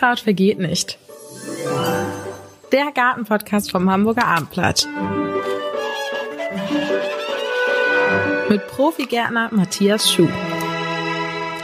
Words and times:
Unkraut 0.00 0.20
vergeht 0.20 0.58
nicht. 0.58 0.98
Der 2.72 2.90
Gartenpodcast 2.94 3.70
vom 3.70 3.90
Hamburger 3.90 4.26
Abendblatt. 4.26 4.88
Mit 8.48 8.66
Profigärtner 8.68 9.50
Matthias 9.52 10.10
Schuh. 10.10 10.30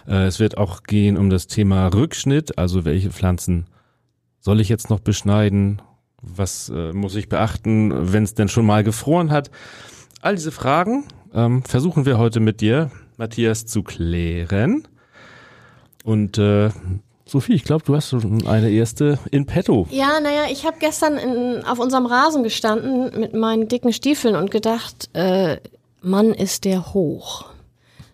Äh, 0.07 0.25
es 0.25 0.41
wird 0.41 0.57
auch 0.57 0.85
gehen 0.85 1.19
um 1.19 1.29
das 1.29 1.47
Thema 1.47 1.89
Rückschnitt, 1.89 2.57
also 2.57 2.87
welche 2.87 3.11
Pflanzen 3.11 3.67
soll 4.41 4.63
ich 4.63 4.71
jetzt 4.71 4.89
noch 4.89 5.01
beschneiden? 5.01 5.83
Was 6.23 6.73
äh, 6.75 6.95
muss 6.95 7.17
ich 7.17 7.29
beachten, 7.29 7.93
wenn 8.15 8.23
es 8.23 8.33
denn 8.33 8.49
schon 8.49 8.65
mal 8.65 8.83
gefroren 8.83 9.31
hat? 9.31 9.51
All 10.23 10.37
diese 10.37 10.53
Fragen 10.53 11.05
ähm, 11.35 11.63
versuchen 11.65 12.07
wir 12.07 12.17
heute 12.17 12.41
mit 12.41 12.63
dir, 12.63 12.91
Matthias, 13.19 13.67
zu 13.67 13.83
klären. 13.83 14.89
Und 16.03 16.39
äh, 16.39 16.71
Sophie, 17.29 17.55
ich 17.55 17.65
glaube, 17.65 17.85
du 17.85 17.95
hast 17.95 18.11
schon 18.11 18.47
eine 18.47 18.71
erste 18.71 19.19
in 19.31 19.47
petto. 19.47 19.87
Ja, 19.91 20.21
naja, 20.21 20.45
ich 20.51 20.65
habe 20.65 20.79
gestern 20.81 21.17
in, 21.19 21.65
auf 21.65 21.79
unserem 21.79 22.07
Rasen 22.07 22.43
gestanden 22.43 23.21
mit 23.21 23.35
meinen 23.35 23.69
dicken 23.69 23.93
Stiefeln 23.93 24.35
und 24.35 24.51
gedacht, 24.51 25.11
äh, 25.13 25.59
Mann, 26.01 26.33
ist 26.33 26.65
der 26.65 26.95
hoch. 26.95 27.47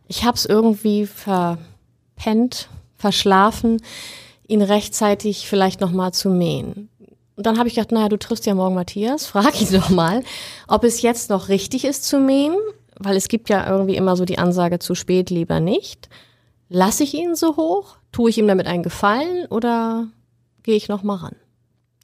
Ich 0.08 0.24
habe 0.24 0.36
es 0.36 0.44
irgendwie 0.44 1.06
verpennt, 1.06 2.68
verschlafen, 2.96 3.80
ihn 4.48 4.62
rechtzeitig 4.62 5.48
vielleicht 5.48 5.80
noch 5.80 5.92
mal 5.92 6.12
zu 6.12 6.28
mähen. 6.28 6.88
Und 7.36 7.46
dann 7.46 7.58
habe 7.58 7.68
ich 7.68 7.74
gedacht, 7.74 7.92
naja, 7.92 8.08
du 8.08 8.18
triffst 8.18 8.46
ja 8.46 8.54
morgen 8.54 8.74
Matthias, 8.74 9.26
frag 9.28 9.60
ihn 9.60 9.72
doch 9.72 9.90
mal, 9.90 10.22
ob 10.66 10.84
es 10.84 11.02
jetzt 11.02 11.30
noch 11.30 11.48
richtig 11.48 11.84
ist 11.84 12.04
zu 12.04 12.18
mähen 12.18 12.56
weil 12.98 13.16
es 13.16 13.28
gibt 13.28 13.48
ja 13.48 13.68
irgendwie 13.68 13.96
immer 13.96 14.16
so 14.16 14.24
die 14.24 14.38
Ansage 14.38 14.78
zu 14.78 14.94
spät 14.94 15.30
lieber 15.30 15.60
nicht. 15.60 16.08
Lasse 16.68 17.04
ich 17.04 17.14
ihn 17.14 17.34
so 17.34 17.56
hoch? 17.56 17.96
Tue 18.14 18.30
ich 18.30 18.38
ihm 18.38 18.46
damit 18.46 18.68
einen 18.68 18.84
Gefallen 18.84 19.46
oder 19.50 20.06
gehe 20.62 20.76
ich 20.76 20.88
noch 20.88 21.02
mal 21.02 21.16
ran? 21.16 21.34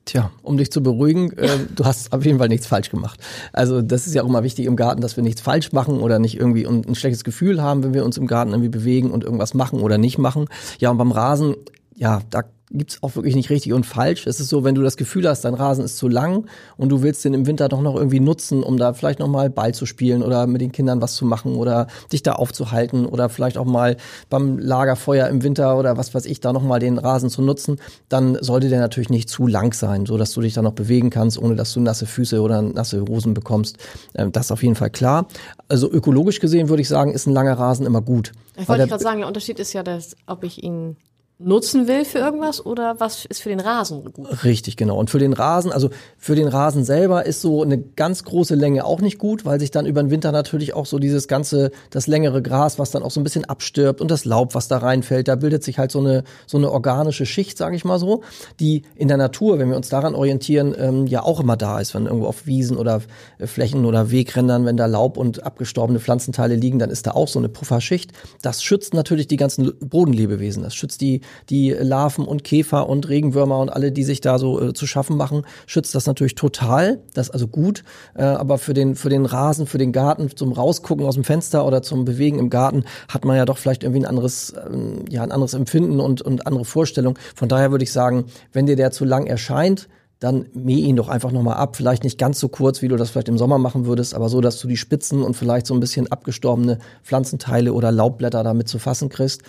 Tja, 0.06 0.32
um 0.43 0.56
dich 0.56 0.72
zu 0.72 0.82
beruhigen, 0.82 1.31
äh, 1.38 1.59
du 1.72 1.84
hast 1.84 2.12
auf 2.12 2.25
jeden 2.25 2.38
Fall 2.38 2.48
nichts 2.48 2.66
falsch 2.66 2.91
gemacht. 2.91 3.21
Also 3.53 3.81
das 3.81 4.09
ist 4.09 4.15
ja 4.15 4.25
auch 4.25 4.26
immer 4.26 4.43
wichtig 4.43 4.66
im 4.66 4.75
Garten, 4.75 5.03
dass 5.03 5.15
wir 5.15 5.22
nichts 5.22 5.41
falsch 5.41 5.71
machen 5.71 6.00
oder 6.00 6.19
nicht 6.19 6.37
irgendwie 6.37 6.66
ein, 6.66 6.84
ein 6.84 6.97
schlechtes 6.97 7.22
Gefühl 7.22 7.62
haben, 7.62 7.84
wenn 7.84 7.94
wir 7.94 8.04
uns 8.04 8.16
im 8.16 8.26
Garten 8.26 8.50
irgendwie 8.50 8.71
bewegen 8.71 9.12
und 9.12 9.22
irgendwas 9.22 9.54
machen 9.54 9.82
oder 9.82 9.98
nicht 9.98 10.19
machen. 10.19 10.47
Ja, 10.81 10.91
und 10.91 10.98
beim 10.98 11.12
Rasen, 11.12 11.54
ja, 11.94 12.22
da 12.28 12.42
gibt's 12.70 13.03
auch 13.03 13.16
wirklich 13.16 13.34
nicht 13.34 13.50
richtig 13.50 13.72
und 13.72 13.84
falsch. 13.84 14.26
Es 14.26 14.41
ist 14.41 14.48
so, 14.48 14.64
wenn 14.64 14.75
du 14.75 14.82
das 14.82 14.97
Gefühl 14.97 15.28
hast, 15.28 15.44
dein 15.44 15.54
Rasen 15.54 15.84
ist 15.84 15.97
zu 15.97 16.08
lang 16.08 16.47
und 16.76 16.91
du 16.91 17.03
willst 17.03 17.25
den 17.25 17.34
im 17.34 17.47
Winter 17.47 17.69
doch 17.69 17.81
noch 17.81 17.97
irgendwie 17.97 18.20
nutzen, 18.20 18.62
um 18.62 18.76
da 18.76 18.92
vielleicht 18.92 19.19
noch 19.19 19.28
mal 19.28 19.50
Ball 19.50 19.75
zu 19.75 19.86
spielen 19.86 20.22
oder 20.22 20.47
mit 20.47 20.60
den 20.60 20.72
Kindern 20.72 21.03
was 21.03 21.14
zu 21.14 21.25
machen 21.25 21.56
oder 21.56 21.88
dich 22.12 22.22
da 22.22 22.32
aufzuhalten 22.32 23.06
oder 23.06 23.28
vielleicht 23.28 23.59
auch 23.59 23.64
mal 23.64 23.97
beim 24.28 24.59
Lagerfeuer 24.59 25.28
im 25.28 25.42
Winter 25.42 25.76
oder 25.78 25.97
was 25.97 26.14
weiß 26.14 26.26
ich 26.26 26.41
da 26.41 26.53
noch 26.53 26.62
mal 26.62 26.78
den 26.78 26.98
Rasen 26.98 27.28
zu 27.28 27.42
nutzen, 27.42 27.78
dann 28.09 28.38
sollte 28.41 28.69
der 28.69 28.80
natürlich 28.80 29.10
nicht 29.10 29.28
zu 29.28 29.47
lang 29.47 29.75
sein, 29.75 30.06
so 30.06 30.16
dass 30.16 30.32
du 30.32 30.41
dich 30.41 30.54
da 30.54 30.62
noch 30.62 30.72
bewegen 30.72 31.10
kannst, 31.10 31.38
ohne 31.38 31.56
dass 31.56 31.72
du 31.72 31.80
nasse 31.80 32.06
Füße 32.06 32.41
oder 32.41 32.62
nasse 32.62 33.04
Hosen 33.09 33.34
bekommst. 33.34 33.78
Ähm, 34.14 34.32
das 34.32 34.47
ist 34.47 34.53
auf 34.53 34.62
jeden 34.62 34.76
Fall 34.76 34.91
klar. 34.91 35.26
Also 35.69 35.91
ökologisch 35.91 36.41
gesehen 36.41 36.69
würde 36.69 36.82
ich 36.82 36.88
sagen, 36.88 37.12
ist 37.12 37.26
ein 37.26 37.34
langer 37.34 37.59
Rasen 37.59 37.86
immer 37.86 38.00
gut. 38.00 38.32
Ich 38.56 38.69
wollte 38.69 38.86
gerade 38.86 39.03
sagen, 39.03 39.19
der 39.19 39.28
Unterschied 39.28 39.59
ist 39.59 39.72
ja, 39.72 39.82
dass, 39.82 40.16
ob 40.26 40.44
ich 40.44 40.62
ihn 40.62 40.97
nutzen 41.42 41.88
will 41.88 42.04
für 42.04 42.18
irgendwas 42.18 42.64
oder 42.64 43.00
was 43.00 43.24
ist 43.24 43.42
für 43.42 43.48
den 43.48 43.60
Rasen 43.60 44.04
gut? 44.12 44.44
Richtig, 44.44 44.76
genau. 44.76 44.98
Und 44.98 45.10
für 45.10 45.18
den 45.18 45.32
Rasen, 45.32 45.72
also 45.72 45.90
für 46.18 46.34
den 46.34 46.48
Rasen 46.48 46.84
selber 46.84 47.24
ist 47.24 47.40
so 47.40 47.62
eine 47.62 47.78
ganz 47.78 48.24
große 48.24 48.54
Länge 48.54 48.84
auch 48.84 49.00
nicht 49.00 49.18
gut, 49.18 49.44
weil 49.44 49.58
sich 49.58 49.70
dann 49.70 49.86
über 49.86 50.02
den 50.02 50.10
Winter 50.10 50.32
natürlich 50.32 50.74
auch 50.74 50.86
so 50.86 50.98
dieses 50.98 51.28
ganze, 51.28 51.70
das 51.90 52.06
längere 52.06 52.42
Gras, 52.42 52.78
was 52.78 52.90
dann 52.90 53.02
auch 53.02 53.10
so 53.10 53.20
ein 53.20 53.24
bisschen 53.24 53.46
abstirbt 53.46 54.00
und 54.00 54.10
das 54.10 54.24
Laub, 54.24 54.54
was 54.54 54.68
da 54.68 54.78
reinfällt, 54.78 55.28
da 55.28 55.36
bildet 55.36 55.64
sich 55.64 55.78
halt 55.78 55.90
so 55.90 56.00
eine, 56.00 56.24
so 56.46 56.58
eine 56.58 56.70
organische 56.70 57.24
Schicht, 57.24 57.56
sage 57.56 57.74
ich 57.74 57.84
mal 57.84 57.98
so, 57.98 58.22
die 58.60 58.82
in 58.94 59.08
der 59.08 59.16
Natur, 59.16 59.58
wenn 59.58 59.70
wir 59.70 59.76
uns 59.76 59.88
daran 59.88 60.14
orientieren, 60.14 60.74
ähm, 60.78 61.06
ja 61.06 61.22
auch 61.22 61.40
immer 61.40 61.56
da 61.56 61.80
ist. 61.80 61.94
Wenn 61.94 62.04
irgendwo 62.06 62.26
auf 62.26 62.46
Wiesen 62.46 62.76
oder 62.76 63.00
äh, 63.38 63.46
Flächen 63.46 63.86
oder 63.86 64.10
Wegrändern, 64.10 64.66
wenn 64.66 64.76
da 64.76 64.86
Laub 64.86 65.16
und 65.16 65.42
abgestorbene 65.42 66.00
Pflanzenteile 66.00 66.54
liegen, 66.54 66.78
dann 66.78 66.90
ist 66.90 67.06
da 67.06 67.12
auch 67.12 67.28
so 67.28 67.38
eine 67.38 67.48
Pufferschicht. 67.48 68.12
Das 68.42 68.62
schützt 68.62 68.92
natürlich 68.92 69.26
die 69.26 69.36
ganzen 69.36 69.72
Bodenlebewesen. 69.80 70.62
Das 70.62 70.74
schützt 70.74 71.00
die 71.00 71.22
die 71.48 71.70
Larven 71.70 72.24
und 72.24 72.44
Käfer 72.44 72.88
und 72.88 73.08
Regenwürmer 73.08 73.58
und 73.58 73.70
alle, 73.70 73.92
die 73.92 74.04
sich 74.04 74.20
da 74.20 74.38
so 74.38 74.60
äh, 74.60 74.72
zu 74.72 74.86
schaffen 74.86 75.16
machen, 75.16 75.42
schützt 75.66 75.94
das 75.94 76.06
natürlich 76.06 76.34
total. 76.34 77.00
Das 77.14 77.28
ist 77.28 77.34
also 77.34 77.48
gut. 77.48 77.84
Äh, 78.14 78.22
aber 78.22 78.58
für 78.58 78.74
den, 78.74 78.94
für 78.94 79.08
den 79.08 79.26
Rasen, 79.26 79.66
für 79.66 79.78
den 79.78 79.92
Garten, 79.92 80.34
zum 80.34 80.52
Rausgucken 80.52 81.06
aus 81.06 81.14
dem 81.14 81.24
Fenster 81.24 81.66
oder 81.66 81.82
zum 81.82 82.04
Bewegen 82.04 82.38
im 82.38 82.50
Garten 82.50 82.84
hat 83.08 83.24
man 83.24 83.36
ja 83.36 83.44
doch 83.44 83.58
vielleicht 83.58 83.82
irgendwie 83.82 84.02
ein 84.02 84.06
anderes, 84.06 84.54
ähm, 84.70 85.04
ja, 85.08 85.22
ein 85.22 85.32
anderes 85.32 85.54
Empfinden 85.54 86.00
und, 86.00 86.22
und 86.22 86.46
andere 86.46 86.64
Vorstellung. 86.64 87.18
Von 87.34 87.48
daher 87.48 87.70
würde 87.70 87.84
ich 87.84 87.92
sagen, 87.92 88.24
wenn 88.52 88.66
dir 88.66 88.76
der 88.76 88.91
zu 88.91 89.04
lang 89.04 89.26
erscheint, 89.26 89.88
dann 90.20 90.47
mäh 90.52 90.74
ihn 90.74 90.97
doch 90.97 91.08
einfach 91.08 91.32
nochmal 91.32 91.56
ab. 91.56 91.76
Vielleicht 91.76 92.04
nicht 92.04 92.18
ganz 92.18 92.38
so 92.38 92.48
kurz, 92.48 92.82
wie 92.82 92.88
du 92.88 92.97
das 92.97 93.10
vielleicht 93.10 93.28
im 93.28 93.38
Sommer 93.38 93.58
machen 93.58 93.86
würdest, 93.86 94.14
aber 94.14 94.28
so, 94.28 94.42
dass 94.42 94.60
du 94.60 94.68
die 94.68 94.76
Spitzen 94.76 95.22
und 95.22 95.34
vielleicht 95.34 95.66
so 95.66 95.74
ein 95.74 95.80
bisschen 95.80 96.12
abgestorbene 96.12 96.78
Pflanzenteile 97.02 97.72
oder 97.72 97.91
Laubblätter 97.91 98.44
damit 98.44 98.68
zu 98.68 98.78
fassen 98.78 99.08
kriegst. 99.08 99.42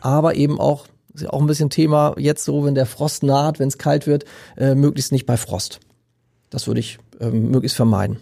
Aber 0.00 0.34
eben 0.34 0.58
auch 0.58 0.86
ist 1.14 1.22
ja 1.22 1.30
auch 1.30 1.40
ein 1.40 1.46
bisschen 1.46 1.70
Thema 1.70 2.14
jetzt 2.18 2.44
so, 2.44 2.64
wenn 2.64 2.74
der 2.74 2.86
Frost 2.86 3.22
naht, 3.22 3.58
wenn 3.58 3.68
es 3.68 3.78
kalt 3.78 4.06
wird, 4.06 4.24
äh, 4.56 4.74
möglichst 4.74 5.12
nicht 5.12 5.26
bei 5.26 5.36
Frost. 5.36 5.80
Das 6.50 6.66
würde 6.66 6.80
ich 6.80 6.98
äh, 7.20 7.30
möglichst 7.30 7.76
vermeiden. 7.76 8.18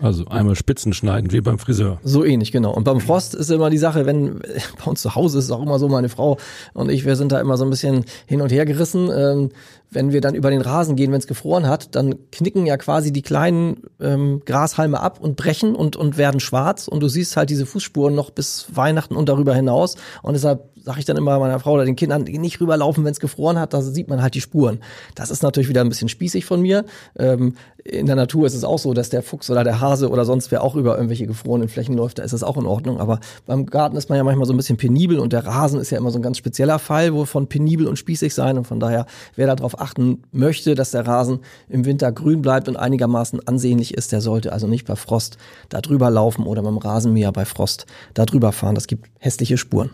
Also 0.00 0.26
einmal 0.26 0.54
Spitzen 0.54 0.92
schneiden, 0.92 1.32
wie 1.32 1.40
beim 1.40 1.58
Friseur. 1.58 1.98
So 2.04 2.24
ähnlich, 2.24 2.52
genau. 2.52 2.72
Und 2.72 2.84
beim 2.84 3.00
Frost 3.00 3.34
ist 3.34 3.50
immer 3.50 3.68
die 3.68 3.78
Sache, 3.78 4.06
wenn 4.06 4.38
bei 4.38 4.84
uns 4.84 5.02
zu 5.02 5.16
Hause 5.16 5.38
ist 5.38 5.46
es 5.46 5.50
auch 5.50 5.62
immer 5.62 5.78
so, 5.80 5.88
meine 5.88 6.08
Frau 6.08 6.38
und 6.72 6.88
ich, 6.88 7.04
wir 7.04 7.16
sind 7.16 7.32
da 7.32 7.40
immer 7.40 7.56
so 7.56 7.64
ein 7.64 7.70
bisschen 7.70 8.04
hin 8.26 8.40
und 8.40 8.52
her 8.52 8.64
gerissen. 8.64 9.10
Ähm, 9.12 9.50
wenn 9.90 10.12
wir 10.12 10.20
dann 10.20 10.34
über 10.34 10.50
den 10.50 10.60
Rasen 10.60 10.96
gehen, 10.96 11.10
wenn 11.12 11.18
es 11.18 11.26
gefroren 11.26 11.66
hat, 11.66 11.94
dann 11.94 12.14
knicken 12.30 12.66
ja 12.66 12.76
quasi 12.76 13.12
die 13.12 13.22
kleinen 13.22 13.82
ähm, 14.00 14.42
Grashalme 14.44 15.00
ab 15.00 15.18
und 15.20 15.36
brechen 15.36 15.74
und, 15.74 15.96
und 15.96 16.18
werden 16.18 16.40
schwarz. 16.40 16.88
Und 16.88 17.00
du 17.00 17.08
siehst 17.08 17.36
halt 17.36 17.50
diese 17.50 17.66
Fußspuren 17.66 18.14
noch 18.14 18.30
bis 18.30 18.66
Weihnachten 18.72 19.16
und 19.16 19.28
darüber 19.28 19.54
hinaus. 19.54 19.96
Und 20.22 20.34
deshalb 20.34 20.67
sage 20.88 21.00
ich 21.00 21.04
dann 21.04 21.18
immer 21.18 21.38
meiner 21.38 21.60
Frau 21.60 21.74
oder 21.74 21.84
den 21.84 21.96
Kindern, 21.96 22.22
nicht 22.22 22.62
rüberlaufen, 22.62 23.04
wenn 23.04 23.12
es 23.12 23.20
gefroren 23.20 23.58
hat, 23.58 23.74
da 23.74 23.82
sieht 23.82 24.08
man 24.08 24.22
halt 24.22 24.34
die 24.34 24.40
Spuren. 24.40 24.78
Das 25.14 25.30
ist 25.30 25.42
natürlich 25.42 25.68
wieder 25.68 25.82
ein 25.82 25.90
bisschen 25.90 26.08
spießig 26.08 26.46
von 26.46 26.62
mir. 26.62 26.86
Ähm, 27.18 27.56
in 27.84 28.06
der 28.06 28.16
Natur 28.16 28.46
ist 28.46 28.54
es 28.54 28.64
auch 28.64 28.78
so, 28.78 28.94
dass 28.94 29.10
der 29.10 29.22
Fuchs 29.22 29.50
oder 29.50 29.64
der 29.64 29.82
Hase 29.82 30.08
oder 30.08 30.24
sonst 30.24 30.50
wer 30.50 30.64
auch 30.64 30.76
über 30.76 30.94
irgendwelche 30.94 31.26
gefrorenen 31.26 31.68
Flächen 31.68 31.94
läuft, 31.94 32.20
da 32.20 32.22
ist 32.22 32.32
es 32.32 32.42
auch 32.42 32.56
in 32.56 32.64
Ordnung. 32.64 33.00
Aber 33.00 33.20
beim 33.44 33.66
Garten 33.66 33.98
ist 33.98 34.08
man 34.08 34.16
ja 34.16 34.24
manchmal 34.24 34.46
so 34.46 34.54
ein 34.54 34.56
bisschen 34.56 34.78
penibel 34.78 35.18
und 35.18 35.34
der 35.34 35.44
Rasen 35.44 35.78
ist 35.78 35.90
ja 35.90 35.98
immer 35.98 36.10
so 36.10 36.18
ein 36.18 36.22
ganz 36.22 36.38
spezieller 36.38 36.78
Fall, 36.78 37.12
wovon 37.12 37.48
penibel 37.48 37.86
und 37.86 37.98
spießig 37.98 38.32
sein. 38.32 38.56
Und 38.56 38.66
von 38.66 38.80
daher, 38.80 39.04
wer 39.36 39.54
darauf 39.54 39.78
achten 39.78 40.22
möchte, 40.32 40.74
dass 40.74 40.92
der 40.92 41.06
Rasen 41.06 41.40
im 41.68 41.84
Winter 41.84 42.10
grün 42.12 42.40
bleibt 42.40 42.66
und 42.66 42.78
einigermaßen 42.78 43.46
ansehnlich 43.46 43.92
ist, 43.92 44.10
der 44.12 44.22
sollte 44.22 44.54
also 44.54 44.66
nicht 44.66 44.86
bei 44.86 44.96
Frost 44.96 45.36
da 45.68 45.82
drüber 45.82 46.08
laufen 46.08 46.46
oder 46.46 46.62
beim 46.62 46.78
Rasenmäher 46.78 47.30
bei 47.32 47.44
Frost 47.44 47.84
da 48.14 48.24
drüber 48.24 48.52
fahren. 48.52 48.74
Das 48.74 48.86
gibt 48.86 49.10
hässliche 49.18 49.58
Spuren. 49.58 49.90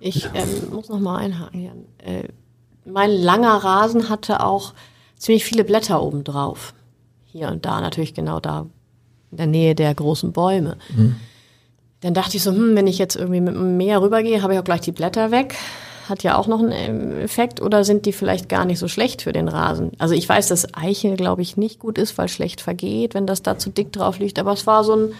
Ich 0.00 0.28
ähm, 0.34 0.70
muss 0.72 0.88
noch 0.88 1.00
mal 1.00 1.18
einhaken 1.18 1.60
hier. 1.60 1.72
Äh, 1.98 2.28
mein 2.84 3.10
langer 3.10 3.56
Rasen 3.56 4.08
hatte 4.08 4.44
auch 4.44 4.74
ziemlich 5.16 5.44
viele 5.44 5.64
Blätter 5.64 6.02
obendrauf. 6.02 6.74
Hier 7.24 7.48
und 7.48 7.64
da, 7.64 7.80
natürlich 7.80 8.14
genau 8.14 8.40
da 8.40 8.66
in 9.30 9.36
der 9.36 9.46
Nähe 9.46 9.74
der 9.74 9.94
großen 9.94 10.32
Bäume. 10.32 10.78
Mhm. 10.94 11.16
Dann 12.00 12.14
dachte 12.14 12.36
ich 12.36 12.42
so, 12.42 12.52
hm, 12.52 12.76
wenn 12.76 12.86
ich 12.86 12.98
jetzt 12.98 13.16
irgendwie 13.16 13.40
mit 13.40 13.54
dem 13.54 13.76
Meer 13.76 14.00
rübergehe, 14.02 14.42
habe 14.42 14.54
ich 14.54 14.58
auch 14.60 14.64
gleich 14.64 14.82
die 14.82 14.92
Blätter 14.92 15.30
weg. 15.30 15.56
Hat 16.08 16.22
ja 16.22 16.38
auch 16.38 16.46
noch 16.46 16.60
einen 16.60 16.72
ähm, 16.72 17.18
Effekt 17.18 17.60
oder 17.60 17.82
sind 17.82 18.06
die 18.06 18.12
vielleicht 18.12 18.48
gar 18.48 18.64
nicht 18.64 18.78
so 18.78 18.86
schlecht 18.86 19.22
für 19.22 19.32
den 19.32 19.48
Rasen? 19.48 19.90
Also 19.98 20.14
ich 20.14 20.28
weiß, 20.28 20.46
dass 20.46 20.72
Eiche, 20.74 21.14
glaube 21.14 21.42
ich, 21.42 21.56
nicht 21.56 21.80
gut 21.80 21.98
ist, 21.98 22.16
weil 22.16 22.28
schlecht 22.28 22.60
vergeht, 22.60 23.14
wenn 23.14 23.26
das 23.26 23.42
da 23.42 23.58
zu 23.58 23.70
dick 23.70 23.92
drauf 23.92 24.20
liegt. 24.20 24.38
Aber 24.38 24.52
es 24.52 24.66
war 24.68 24.84
so 24.84 24.94
ein 24.94 25.12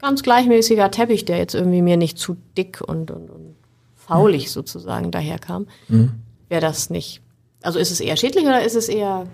ganz 0.00 0.22
gleichmäßiger 0.22 0.90
Teppich, 0.90 1.24
der 1.24 1.38
jetzt 1.38 1.54
irgendwie 1.54 1.82
mir 1.82 1.96
nicht 1.96 2.18
zu 2.18 2.36
dick 2.56 2.80
und, 2.80 3.12
und, 3.12 3.30
und 3.30 3.54
faulig 4.08 4.50
sozusagen 4.50 5.10
daherkam. 5.10 5.66
Mhm. 5.88 6.14
Wäre 6.48 6.62
das 6.62 6.90
nicht 6.90 7.22
also 7.62 7.78
ist 7.78 7.90
es 7.90 8.00
eher 8.00 8.16
schädlich 8.16 8.44
oder 8.44 8.62
ist 8.62 8.76
es 8.76 8.88
eher 8.88 9.26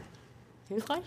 hilfreich? 0.68 1.02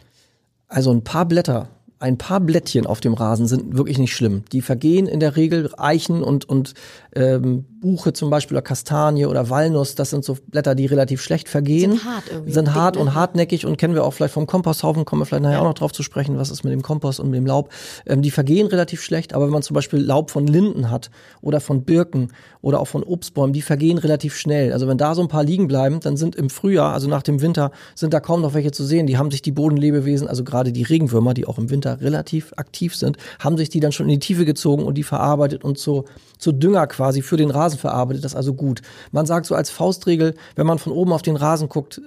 Also 0.68 0.92
ein 0.92 1.04
paar 1.04 1.26
Blätter 1.26 1.70
ein 2.00 2.18
paar 2.18 2.40
Blättchen 2.40 2.86
auf 2.86 3.00
dem 3.00 3.14
Rasen 3.14 3.48
sind 3.48 3.76
wirklich 3.76 3.98
nicht 3.98 4.14
schlimm. 4.14 4.44
Die 4.52 4.62
vergehen 4.62 5.08
in 5.08 5.20
der 5.20 5.36
Regel 5.36 5.72
Eichen 5.78 6.22
und, 6.22 6.48
und 6.48 6.76
ähm, 7.16 7.66
Buche 7.80 8.14
zum 8.14 8.30
Beispiel 8.30 8.56
oder 8.56 8.62
Kastanie 8.62 9.26
oder 9.26 9.50
Walnuss. 9.50 9.96
Das 9.96 10.10
sind 10.10 10.24
so 10.26 10.38
Blätter, 10.48 10.76
die 10.76 10.86
relativ 10.86 11.22
schlecht 11.22 11.50
vergehen. 11.50 11.92
Sind 11.92 12.06
hart 12.06 12.24
irgendwie. 12.30 12.52
Sind 12.52 12.76
hart 12.76 12.96
dick, 12.96 13.02
und 13.02 13.08
ne? 13.08 13.16
hartnäckig 13.16 13.66
und 13.66 13.78
kennen 13.78 13.96
wir 13.96 14.04
auch 14.04 14.12
vielleicht 14.12 14.34
vom 14.34 14.46
Komposthaufen, 14.46 15.06
kommen 15.06 15.22
wir 15.22 15.26
vielleicht 15.26 15.44
nachher 15.44 15.56
ja. 15.56 15.62
auch 15.62 15.68
noch 15.68 15.74
drauf 15.74 15.94
zu 15.94 16.04
sprechen, 16.04 16.38
was 16.38 16.52
ist 16.52 16.64
mit 16.64 16.74
dem 16.74 16.82
Kompost 16.82 17.20
und 17.20 17.30
mit 17.30 17.38
dem 17.38 17.46
Laub. 17.46 17.72
Ähm, 18.06 18.22
die 18.22 18.32
vergehen 18.32 18.68
relativ 18.68 19.02
schlecht, 19.02 19.34
aber 19.34 19.46
wenn 19.46 19.54
man 19.54 19.64
zum 19.64 19.74
Beispiel 19.74 20.00
Laub 20.00 20.30
von 20.30 20.46
Linden 20.46 20.92
hat 20.92 21.10
oder 21.42 21.60
von 21.62 21.84
Birken 21.84 22.32
oder 22.62 22.80
auch 22.80 22.88
von 22.88 23.04
Obstbäumen, 23.04 23.54
die 23.54 23.62
vergehen 23.62 23.98
relativ 23.98 24.36
schnell. 24.36 24.74
Also 24.74 24.88
wenn 24.88 24.98
da 24.98 25.16
so 25.16 25.22
ein 25.22 25.30
paar 25.30 25.44
liegen 25.44 25.68
bleiben, 25.68 26.00
dann 26.02 26.18
sind 26.18 26.36
im 26.36 26.50
Frühjahr, 26.50 26.94
also 26.94 27.08
nach 27.08 27.24
dem 27.24 27.42
Winter, 27.42 27.72
sind 27.96 28.14
da 28.14 28.20
kaum 28.20 28.42
noch 28.42 28.54
welche 28.54 28.72
zu 28.72 28.84
sehen. 28.84 29.08
Die 29.08 29.18
haben 29.18 29.32
sich 29.32 29.42
die 29.42 29.52
Bodenlebewesen, 29.52 30.28
also 30.28 30.44
gerade 30.44 30.72
die 30.72 30.84
Regenwürmer, 30.84 31.34
die 31.34 31.46
auch 31.46 31.58
im 31.58 31.70
Winter 31.70 31.78
Winter 31.78 32.02
relativ 32.02 32.54
aktiv 32.58 32.96
sind, 32.96 33.18
haben 33.40 33.58
sich 33.58 33.70
die 33.70 33.80
dann 33.80 33.92
schon 33.92 34.08
in 34.08 34.20
die 34.20 34.26
Tiefe 34.26 34.46
gezogen 34.46 34.84
und 34.84 34.96
die 34.96 35.04
verarbeitet 35.04 35.64
und 35.64 35.78
zu, 35.78 36.06
zu 36.38 36.52
Dünger 36.52 36.88
quasi 36.88 37.22
für 37.22 37.38
den 37.38 37.52
Rasen 37.52 37.67
verarbeitet. 37.76 38.24
Das 38.24 38.36
also 38.36 38.54
gut. 38.54 38.82
Man 39.12 39.26
sagt 39.26 39.46
so 39.46 39.56
als 39.56 39.70
Faustregel, 39.70 40.36
wenn 40.56 40.66
man 40.66 40.80
von 40.80 40.94
oben 40.94 41.12
auf 41.12 41.22
den 41.22 41.36
Rasen 41.36 41.68
guckt, 41.68 42.02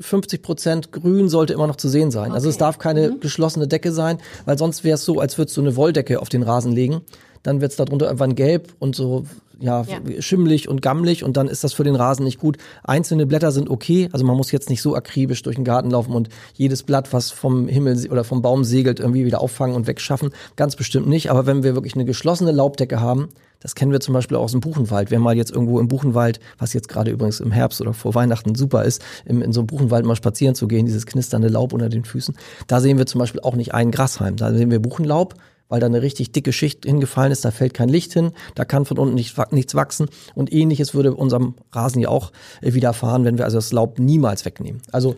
50 0.00 0.40
äh, 0.40 0.42
Prozent 0.42 0.92
Grün 0.92 1.28
sollte 1.28 1.52
immer 1.52 1.68
noch 1.68 1.76
zu 1.76 1.88
sehen 1.88 2.10
sein. 2.10 2.26
Okay. 2.26 2.34
Also 2.34 2.48
es 2.48 2.58
darf 2.58 2.78
keine 2.78 3.10
mhm. 3.10 3.20
geschlossene 3.20 3.68
Decke 3.68 3.92
sein, 3.92 4.18
weil 4.44 4.58
sonst 4.58 4.82
wäre 4.82 4.96
es 4.96 5.04
so, 5.04 5.20
als 5.20 5.38
würdest 5.38 5.56
du 5.56 5.60
eine 5.60 5.76
Wolldecke 5.76 6.20
auf 6.20 6.28
den 6.28 6.42
Rasen 6.42 6.72
legen 6.72 7.02
dann 7.44 7.60
wird 7.60 7.70
es 7.72 7.76
darunter 7.76 8.06
irgendwann 8.06 8.34
gelb 8.34 8.72
und 8.80 8.96
so 8.96 9.26
ja, 9.60 9.82
ja, 9.82 10.22
schimmelig 10.22 10.68
und 10.68 10.82
gammelig 10.82 11.24
und 11.24 11.36
dann 11.36 11.48
ist 11.48 11.64
das 11.64 11.72
für 11.72 11.84
den 11.84 11.96
Rasen 11.96 12.24
nicht 12.24 12.38
gut. 12.38 12.58
Einzelne 12.82 13.26
Blätter 13.26 13.52
sind 13.52 13.70
okay, 13.70 14.08
also 14.12 14.24
man 14.24 14.36
muss 14.36 14.52
jetzt 14.52 14.70
nicht 14.70 14.82
so 14.82 14.94
akribisch 14.94 15.42
durch 15.42 15.56
den 15.56 15.64
Garten 15.64 15.90
laufen 15.90 16.14
und 16.14 16.28
jedes 16.54 16.82
Blatt, 16.82 17.12
was 17.12 17.30
vom 17.30 17.68
Himmel 17.68 18.10
oder 18.10 18.24
vom 18.24 18.42
Baum 18.42 18.64
segelt, 18.64 19.00
irgendwie 19.00 19.24
wieder 19.24 19.40
auffangen 19.40 19.76
und 19.76 19.86
wegschaffen. 19.86 20.30
Ganz 20.56 20.76
bestimmt 20.76 21.06
nicht, 21.06 21.30
aber 21.30 21.46
wenn 21.46 21.62
wir 21.62 21.74
wirklich 21.74 21.94
eine 21.94 22.04
geschlossene 22.04 22.52
Laubdecke 22.52 23.00
haben, 23.00 23.28
das 23.64 23.74
kennen 23.74 23.92
wir 23.92 24.00
zum 24.00 24.12
Beispiel 24.12 24.36
auch 24.36 24.42
aus 24.42 24.52
dem 24.52 24.60
Buchenwald. 24.60 25.10
Wer 25.10 25.18
mal 25.20 25.36
jetzt 25.36 25.50
irgendwo 25.50 25.80
im 25.80 25.88
Buchenwald, 25.88 26.38
was 26.58 26.74
jetzt 26.74 26.88
gerade 26.88 27.10
übrigens 27.10 27.40
im 27.40 27.50
Herbst 27.50 27.80
oder 27.80 27.94
vor 27.94 28.14
Weihnachten 28.14 28.54
super 28.54 28.84
ist, 28.84 29.02
im, 29.24 29.40
in 29.40 29.54
so 29.54 29.60
einem 29.60 29.68
Buchenwald 29.68 30.04
mal 30.04 30.16
spazieren 30.16 30.54
zu 30.54 30.68
gehen, 30.68 30.84
dieses 30.84 31.06
knisternde 31.06 31.48
Laub 31.48 31.72
unter 31.72 31.88
den 31.88 32.04
Füßen, 32.04 32.36
da 32.66 32.80
sehen 32.80 32.98
wir 32.98 33.06
zum 33.06 33.20
Beispiel 33.20 33.40
auch 33.40 33.56
nicht 33.56 33.72
einen 33.72 33.90
Grashalm. 33.90 34.36
Da 34.36 34.52
sehen 34.52 34.70
wir 34.70 34.80
Buchenlaub, 34.80 35.34
weil 35.68 35.80
da 35.80 35.86
eine 35.86 36.02
richtig 36.02 36.32
dicke 36.32 36.52
Schicht 36.52 36.84
hingefallen 36.84 37.32
ist, 37.32 37.44
da 37.44 37.50
fällt 37.50 37.74
kein 37.74 37.88
Licht 37.88 38.12
hin, 38.12 38.32
da 38.54 38.64
kann 38.64 38.84
von 38.84 38.98
unten 38.98 39.14
nicht, 39.14 39.36
nichts 39.52 39.74
wachsen 39.74 40.08
und 40.34 40.52
ähnliches 40.52 40.94
würde 40.94 41.14
unserem 41.14 41.54
Rasen 41.72 42.00
ja 42.00 42.08
auch 42.08 42.32
äh, 42.60 42.74
widerfahren, 42.74 43.24
wenn 43.24 43.38
wir 43.38 43.44
also 43.44 43.58
das 43.58 43.72
Laub 43.72 43.98
niemals 43.98 44.44
wegnehmen. 44.44 44.82
Also 44.92 45.16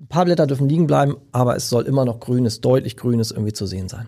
ein 0.00 0.06
paar 0.06 0.24
Blätter 0.24 0.46
dürfen 0.46 0.68
liegen 0.68 0.86
bleiben, 0.86 1.16
aber 1.32 1.56
es 1.56 1.68
soll 1.68 1.84
immer 1.84 2.04
noch 2.04 2.20
grünes, 2.20 2.60
deutlich 2.60 2.96
grünes 2.96 3.30
irgendwie 3.30 3.52
zu 3.52 3.66
sehen 3.66 3.88
sein. 3.88 4.06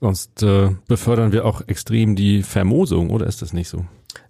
Sonst 0.00 0.42
äh, 0.42 0.70
befördern 0.86 1.32
wir 1.32 1.46
auch 1.46 1.62
extrem 1.66 2.16
die 2.16 2.42
Vermoosung, 2.42 3.10
oder 3.10 3.26
ist 3.26 3.42
das 3.42 3.52
nicht 3.52 3.68
so? 3.68 3.86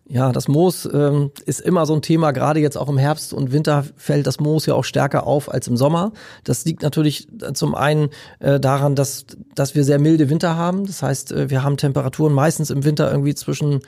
Ja, 0.06 0.32
das 0.32 0.48
Moos 0.48 0.86
ähm, 0.92 1.30
ist 1.46 1.62
immer 1.62 1.86
so 1.86 1.94
ein 1.94 2.02
Thema, 2.02 2.32
gerade 2.32 2.60
jetzt 2.60 2.76
auch 2.76 2.90
im 2.90 2.98
Herbst 2.98 3.32
und 3.32 3.52
Winter 3.52 3.86
fällt 3.96 4.26
das 4.26 4.38
Moos 4.38 4.66
ja 4.66 4.74
auch 4.74 4.84
stärker 4.84 5.26
auf 5.26 5.50
als 5.50 5.66
im 5.66 5.78
Sommer. 5.78 6.12
Das 6.44 6.66
liegt 6.66 6.82
natürlich 6.82 7.26
zum 7.54 7.74
einen 7.74 8.10
äh, 8.38 8.60
daran, 8.60 8.96
dass, 8.96 9.24
dass 9.54 9.74
wir 9.74 9.82
sehr 9.82 9.98
milde 9.98 10.28
Winter 10.28 10.56
haben. 10.56 10.86
Das 10.86 11.02
heißt, 11.02 11.32
äh, 11.32 11.48
wir 11.48 11.62
haben 11.62 11.78
Temperaturen 11.78 12.34
meistens 12.34 12.68
im 12.68 12.84
Winter 12.84 13.10
irgendwie 13.10 13.34
zwischen, 13.34 13.80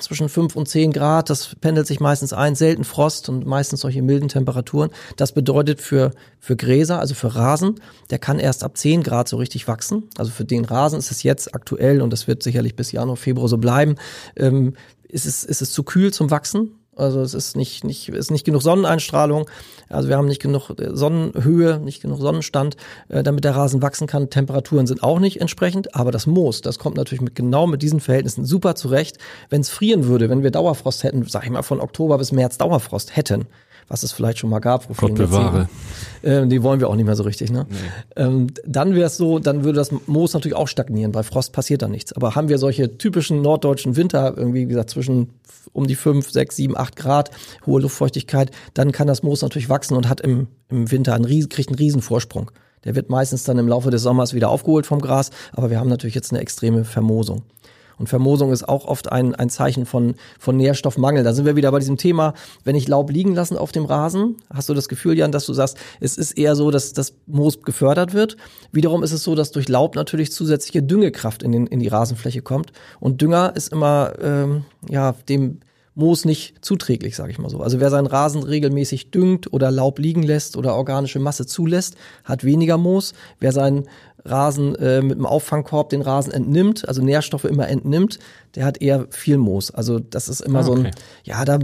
zwischen 0.00 0.28
fünf 0.28 0.56
und 0.56 0.68
zehn 0.68 0.92
Grad. 0.92 1.30
Das 1.30 1.54
pendelt 1.60 1.86
sich 1.86 2.00
meistens 2.00 2.32
ein, 2.32 2.56
selten 2.56 2.82
Frost 2.82 3.28
und 3.28 3.46
meistens 3.46 3.82
solche 3.82 4.02
milden 4.02 4.28
Temperaturen. 4.28 4.90
Das 5.14 5.30
bedeutet 5.30 5.80
für, 5.80 6.10
für 6.40 6.56
Gräser, 6.56 6.98
also 6.98 7.14
für 7.14 7.36
Rasen, 7.36 7.76
der 8.10 8.18
kann 8.18 8.40
erst 8.40 8.64
ab 8.64 8.76
zehn 8.76 9.04
Grad 9.04 9.28
so 9.28 9.36
richtig 9.36 9.68
wachsen. 9.68 10.02
Also 10.18 10.32
für 10.32 10.44
den 10.44 10.64
Rasen 10.64 10.98
ist 10.98 11.12
es 11.12 11.22
jetzt 11.22 11.54
aktuell 11.54 12.02
und 12.02 12.12
das 12.12 12.26
wird 12.26 12.42
sicherlich 12.42 12.74
bis 12.74 12.90
Januar, 12.90 13.16
Februar 13.16 13.46
so 13.46 13.58
bleiben. 13.58 13.94
Ähm, 14.34 14.74
ist 15.08 15.26
es, 15.26 15.44
ist 15.44 15.62
es 15.62 15.72
zu 15.72 15.82
kühl 15.82 16.12
zum 16.12 16.30
Wachsen. 16.30 16.74
Also 16.98 17.20
es 17.20 17.32
ist 17.32 17.56
nicht, 17.56 17.84
nicht, 17.84 18.08
ist 18.08 18.32
nicht 18.32 18.44
genug 18.44 18.60
Sonneneinstrahlung. 18.60 19.48
Also 19.88 20.08
wir 20.08 20.16
haben 20.16 20.26
nicht 20.26 20.42
genug 20.42 20.70
äh, 20.80 20.96
Sonnenhöhe, 20.96 21.78
nicht 21.78 22.02
genug 22.02 22.20
Sonnenstand, 22.20 22.76
äh, 23.08 23.22
damit 23.22 23.44
der 23.44 23.54
Rasen 23.54 23.82
wachsen 23.82 24.08
kann. 24.08 24.30
Temperaturen 24.30 24.88
sind 24.88 25.04
auch 25.04 25.20
nicht 25.20 25.40
entsprechend, 25.40 25.94
aber 25.94 26.10
das 26.10 26.26
Moos, 26.26 26.60
das 26.60 26.80
kommt 26.80 26.96
natürlich 26.96 27.20
mit, 27.20 27.36
genau 27.36 27.68
mit 27.68 27.82
diesen 27.82 28.00
Verhältnissen 28.00 28.44
super 28.44 28.74
zurecht. 28.74 29.18
Wenn 29.48 29.60
es 29.60 29.70
frieren 29.70 30.06
würde, 30.06 30.28
wenn 30.28 30.42
wir 30.42 30.50
Dauerfrost 30.50 31.04
hätten, 31.04 31.24
sag 31.26 31.44
ich 31.44 31.50
mal 31.50 31.62
von 31.62 31.80
Oktober 31.80 32.18
bis 32.18 32.32
März 32.32 32.58
Dauerfrost 32.58 33.14
hätten, 33.16 33.46
was 33.88 34.02
es 34.02 34.12
vielleicht 34.12 34.38
schon 34.38 34.50
mal 34.50 34.58
gab 34.58 34.84
vielen 34.94 35.16
Jahrzehnten. 35.16 35.68
Ähm, 36.22 36.48
die 36.48 36.62
wollen 36.62 36.80
wir 36.80 36.88
auch 36.88 36.96
nicht 36.96 37.06
mehr 37.06 37.16
so 37.16 37.22
richtig. 37.22 37.50
Ne? 37.50 37.66
Nee. 37.68 37.76
Ähm, 38.16 38.46
dann 38.66 38.94
wäre 38.94 39.06
es 39.06 39.16
so, 39.16 39.38
dann 39.38 39.64
würde 39.64 39.78
das 39.78 39.90
Moos 40.06 40.34
natürlich 40.34 40.56
auch 40.56 40.68
stagnieren. 40.68 41.12
Bei 41.12 41.22
Frost 41.22 41.52
passiert 41.52 41.82
da 41.82 41.88
nichts. 41.88 42.12
Aber 42.12 42.34
haben 42.34 42.48
wir 42.48 42.58
solche 42.58 42.98
typischen 42.98 43.42
norddeutschen 43.42 43.96
Winter, 43.96 44.34
irgendwie 44.36 44.62
wie 44.62 44.68
gesagt 44.68 44.90
zwischen 44.90 45.30
um 45.72 45.86
die 45.86 45.96
fünf, 45.96 46.30
sechs, 46.30 46.56
sieben, 46.56 46.76
acht 46.76 46.96
Grad, 46.96 47.30
hohe 47.66 47.80
Luftfeuchtigkeit, 47.80 48.50
dann 48.74 48.92
kann 48.92 49.06
das 49.06 49.22
Moos 49.22 49.42
natürlich 49.42 49.68
wachsen 49.68 49.96
und 49.96 50.08
hat 50.08 50.20
im, 50.20 50.48
im 50.68 50.90
Winter 50.90 51.14
einen, 51.14 51.48
kriegt 51.48 51.68
einen 51.68 51.78
Riesenvorsprung. 51.78 52.50
Der 52.84 52.94
wird 52.94 53.10
meistens 53.10 53.44
dann 53.44 53.58
im 53.58 53.68
Laufe 53.68 53.90
des 53.90 54.02
Sommers 54.02 54.34
wieder 54.34 54.48
aufgeholt 54.50 54.86
vom 54.86 55.00
Gras, 55.00 55.30
aber 55.52 55.70
wir 55.70 55.80
haben 55.80 55.88
natürlich 55.88 56.14
jetzt 56.14 56.32
eine 56.32 56.40
extreme 56.40 56.84
Vermoosung. 56.84 57.42
Und 57.98 58.08
Vermoosung 58.08 58.52
ist 58.52 58.68
auch 58.68 58.86
oft 58.86 59.10
ein, 59.10 59.34
ein 59.34 59.50
Zeichen 59.50 59.86
von, 59.86 60.14
von 60.38 60.56
Nährstoffmangel. 60.56 61.24
Da 61.24 61.32
sind 61.32 61.44
wir 61.44 61.56
wieder 61.56 61.70
bei 61.72 61.78
diesem 61.78 61.96
Thema, 61.96 62.34
wenn 62.64 62.76
ich 62.76 62.88
Laub 62.88 63.10
liegen 63.10 63.34
lassen 63.34 63.56
auf 63.56 63.72
dem 63.72 63.84
Rasen, 63.84 64.36
hast 64.52 64.68
du 64.68 64.74
das 64.74 64.88
Gefühl, 64.88 65.18
Jan, 65.18 65.32
dass 65.32 65.46
du 65.46 65.52
sagst, 65.52 65.76
es 66.00 66.16
ist 66.16 66.32
eher 66.32 66.56
so, 66.56 66.70
dass 66.70 66.92
das 66.92 67.14
Moos 67.26 67.62
gefördert 67.62 68.14
wird. 68.14 68.36
Wiederum 68.72 69.02
ist 69.02 69.12
es 69.12 69.22
so, 69.22 69.34
dass 69.34 69.50
durch 69.50 69.68
Laub 69.68 69.96
natürlich 69.96 70.32
zusätzliche 70.32 70.82
Düngekraft 70.82 71.42
in, 71.42 71.52
den, 71.52 71.66
in 71.66 71.80
die 71.80 71.88
Rasenfläche 71.88 72.42
kommt. 72.42 72.72
Und 73.00 73.20
Dünger 73.20 73.52
ist 73.54 73.72
immer 73.72 74.12
ähm, 74.22 74.64
ja 74.88 75.14
dem 75.28 75.60
Moos 75.98 76.24
nicht 76.24 76.64
zuträglich, 76.64 77.16
sage 77.16 77.32
ich 77.32 77.40
mal 77.40 77.50
so. 77.50 77.60
Also 77.60 77.80
wer 77.80 77.90
seinen 77.90 78.06
Rasen 78.06 78.44
regelmäßig 78.44 79.10
düngt 79.10 79.52
oder 79.52 79.72
Laub 79.72 79.98
liegen 79.98 80.22
lässt 80.22 80.56
oder 80.56 80.76
organische 80.76 81.18
Masse 81.18 81.44
zulässt, 81.44 81.96
hat 82.22 82.44
weniger 82.44 82.78
Moos. 82.78 83.14
Wer 83.40 83.50
seinen 83.50 83.88
Rasen 84.24 84.74
äh, 84.76 85.02
mit 85.02 85.18
dem 85.18 85.26
Auffangkorb 85.26 85.90
den 85.90 86.02
Rasen 86.02 86.32
entnimmt, 86.32 86.88
also 86.88 87.02
Nährstoffe 87.02 87.44
immer 87.44 87.68
entnimmt, 87.68 88.18
der 88.54 88.64
hat 88.64 88.80
eher 88.80 89.06
viel 89.10 89.38
Moos. 89.38 89.70
Also 89.70 89.98
das 89.98 90.28
ist 90.28 90.40
immer 90.40 90.60
ah, 90.60 90.68
okay. 90.68 90.76
so 90.76 90.82
ein, 90.82 90.90
ja, 91.24 91.44
da 91.44 91.58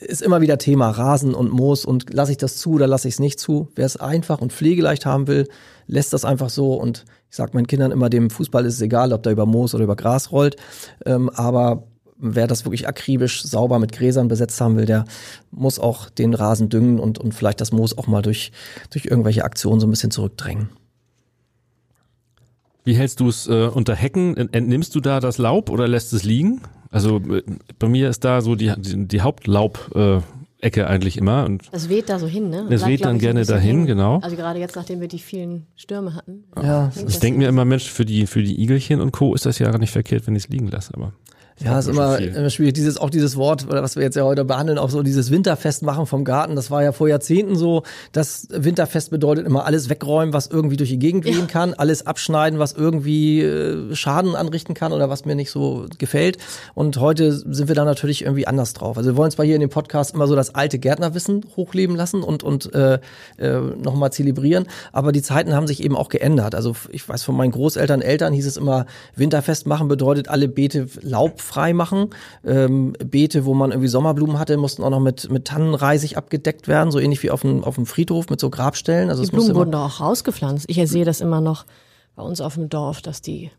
ist 0.00 0.22
immer 0.22 0.40
wieder 0.40 0.58
Thema 0.58 0.90
Rasen 0.90 1.34
und 1.34 1.50
Moos 1.50 1.84
und 1.84 2.12
lasse 2.12 2.32
ich 2.32 2.38
das 2.38 2.56
zu 2.56 2.72
oder 2.72 2.86
lasse 2.86 3.08
ich 3.08 3.14
es 3.14 3.20
nicht 3.20 3.40
zu. 3.40 3.68
Wer 3.74 3.86
es 3.86 3.96
einfach 3.96 4.40
und 4.40 4.52
pflegeleicht 4.52 5.06
haben 5.06 5.26
will, 5.26 5.48
lässt 5.86 6.12
das 6.12 6.24
einfach 6.24 6.50
so 6.50 6.74
und 6.74 7.04
ich 7.30 7.36
sage 7.36 7.52
meinen 7.54 7.66
Kindern 7.66 7.92
immer, 7.92 8.10
dem 8.10 8.30
Fußball 8.30 8.64
ist 8.66 8.74
es 8.74 8.80
egal, 8.80 9.12
ob 9.12 9.22
da 9.22 9.30
über 9.30 9.46
Moos 9.46 9.74
oder 9.74 9.84
über 9.84 9.96
Gras 9.96 10.32
rollt, 10.32 10.56
ähm, 11.04 11.30
aber 11.30 11.84
wer 12.18 12.46
das 12.46 12.64
wirklich 12.64 12.88
akribisch 12.88 13.42
sauber 13.42 13.78
mit 13.78 13.92
Gräsern 13.92 14.28
besetzt 14.28 14.60
haben 14.60 14.76
will, 14.76 14.86
der 14.86 15.04
muss 15.50 15.78
auch 15.78 16.08
den 16.08 16.34
Rasen 16.34 16.68
düngen 16.68 16.98
und, 16.98 17.18
und 17.18 17.34
vielleicht 17.34 17.60
das 17.60 17.72
Moos 17.72 17.96
auch 17.96 18.06
mal 18.06 18.22
durch, 18.22 18.52
durch 18.90 19.06
irgendwelche 19.06 19.44
Aktionen 19.44 19.80
so 19.80 19.86
ein 19.86 19.90
bisschen 19.90 20.10
zurückdrängen. 20.10 20.70
Wie 22.86 22.94
hältst 22.94 23.18
du 23.18 23.28
es 23.28 23.48
äh, 23.48 23.66
unter 23.66 23.96
Hecken? 23.96 24.36
Entnimmst 24.36 24.94
du 24.94 25.00
da 25.00 25.18
das 25.18 25.38
Laub 25.38 25.70
oder 25.70 25.88
lässt 25.88 26.12
es 26.12 26.22
liegen? 26.22 26.60
Also 26.90 27.16
äh, 27.18 27.42
bei 27.80 27.88
mir 27.88 28.08
ist 28.08 28.24
da 28.24 28.40
so 28.40 28.54
die, 28.54 28.72
die, 28.78 29.08
die 29.08 29.20
Hauptlaub, 29.22 29.90
äh, 29.94 30.20
Ecke 30.60 30.86
eigentlich 30.86 31.18
immer. 31.18 31.44
Und 31.44 31.64
Das 31.72 31.88
weht 31.88 32.08
da 32.08 32.18
so 32.18 32.26
hin, 32.26 32.48
ne? 32.48 32.66
Das 32.70 32.86
weht 32.86 33.04
dann 33.04 33.18
gerne 33.18 33.44
dahin, 33.44 33.70
hängen. 33.70 33.86
genau. 33.86 34.20
Also 34.20 34.36
gerade 34.36 34.58
jetzt, 34.58 34.76
nachdem 34.76 35.00
wir 35.00 35.08
die 35.08 35.18
vielen 35.18 35.66
Stürme 35.74 36.14
hatten. 36.14 36.44
Ja, 36.62 36.90
ich 37.06 37.18
denke 37.18 37.38
mir 37.38 37.48
immer, 37.48 37.64
Mensch, 37.64 37.90
für 37.90 38.04
die, 38.04 38.26
für 38.26 38.42
die 38.42 38.60
Igelchen 38.62 39.00
und 39.00 39.12
Co. 39.12 39.34
ist 39.34 39.44
das 39.46 39.58
ja 39.58 39.70
gar 39.70 39.78
nicht 39.78 39.90
verkehrt, 39.90 40.26
wenn 40.26 40.34
ich 40.36 40.44
es 40.44 40.48
liegen 40.48 40.68
lasse, 40.68 40.94
aber. 40.94 41.12
Ja, 41.58 41.78
ist 41.78 41.88
immer, 41.88 42.18
immer 42.18 42.50
schwierig. 42.50 42.74
Dieses, 42.74 42.98
auch 42.98 43.08
dieses 43.08 43.36
Wort, 43.36 43.66
was 43.70 43.96
wir 43.96 44.02
jetzt 44.02 44.14
ja 44.14 44.24
heute 44.24 44.44
behandeln, 44.44 44.78
auch 44.78 44.90
so 44.90 45.02
dieses 45.02 45.30
Winterfest 45.30 45.82
machen 45.82 46.04
vom 46.04 46.24
Garten. 46.24 46.54
Das 46.54 46.70
war 46.70 46.82
ja 46.82 46.92
vor 46.92 47.08
Jahrzehnten 47.08 47.56
so. 47.56 47.82
Das 48.12 48.48
Winterfest 48.50 49.10
bedeutet 49.10 49.46
immer 49.46 49.64
alles 49.64 49.88
wegräumen, 49.88 50.34
was 50.34 50.48
irgendwie 50.48 50.76
durch 50.76 50.90
die 50.90 50.98
Gegend 50.98 51.24
wehen 51.24 51.46
kann, 51.46 51.72
alles 51.72 52.06
abschneiden, 52.06 52.58
was 52.58 52.72
irgendwie 52.72 53.40
äh, 53.40 53.94
Schaden 53.94 54.36
anrichten 54.36 54.74
kann 54.74 54.92
oder 54.92 55.08
was 55.08 55.24
mir 55.24 55.34
nicht 55.34 55.50
so 55.50 55.86
gefällt. 55.96 56.36
Und 56.74 56.98
heute 56.98 57.32
sind 57.32 57.68
wir 57.68 57.74
da 57.74 57.86
natürlich 57.86 58.22
irgendwie 58.22 58.46
anders 58.46 58.74
drauf. 58.74 58.98
Also 58.98 59.12
wir 59.12 59.16
wollen 59.16 59.30
zwar 59.30 59.46
hier 59.46 59.54
in 59.54 59.62
dem 59.62 59.70
Podcast 59.70 60.14
immer 60.14 60.26
so 60.26 60.36
das 60.36 60.54
alte 60.54 60.78
Gärtnerwissen 60.78 61.46
hochleben 61.56 61.96
lassen 61.96 62.22
und, 62.22 62.42
und 62.42 62.74
äh, 62.74 62.98
äh, 63.38 63.60
nochmal 63.60 64.12
zelebrieren, 64.12 64.66
aber 64.92 65.10
die 65.10 65.22
Zeiten 65.22 65.54
haben 65.54 65.66
sich 65.66 65.82
eben 65.82 65.96
auch 65.96 66.10
geändert. 66.10 66.54
Also 66.54 66.74
ich 66.90 67.08
weiß 67.08 67.22
von 67.22 67.34
meinen 67.34 67.52
Großeltern, 67.52 68.02
Eltern 68.02 68.34
hieß 68.34 68.46
es 68.46 68.58
immer, 68.58 68.84
Winterfest 69.14 69.66
machen 69.66 69.88
bedeutet 69.88 70.28
alle 70.28 70.48
Beete 70.48 70.86
laubfrei 71.46 71.72
machen. 71.72 72.10
Ähm, 72.44 72.94
Beete, 73.04 73.44
wo 73.44 73.54
man 73.54 73.70
irgendwie 73.70 73.88
Sommerblumen 73.88 74.38
hatte, 74.38 74.56
mussten 74.56 74.82
auch 74.82 74.90
noch 74.90 75.00
mit, 75.00 75.30
mit 75.30 75.46
Tannenreisig 75.46 76.16
abgedeckt 76.16 76.68
werden, 76.68 76.90
so 76.90 76.98
ähnlich 76.98 77.22
wie 77.22 77.30
auf 77.30 77.42
dem, 77.42 77.64
auf 77.64 77.76
dem 77.76 77.86
Friedhof 77.86 78.28
mit 78.28 78.40
so 78.40 78.50
Grabstellen. 78.50 79.10
Also 79.10 79.24
Die 79.24 79.30
Blumen 79.30 79.54
wurden 79.54 79.72
doch 79.72 80.00
auch 80.00 80.00
rausgepflanzt. 80.00 80.66
Ich 80.68 80.76
sehe 80.90 81.04
das 81.04 81.20
immer 81.20 81.40
noch 81.40 81.64
bei 82.14 82.22
uns 82.22 82.40
auf 82.40 82.54
dem 82.54 82.68
Dorf, 82.68 83.02
dass 83.02 83.22
die 83.22 83.50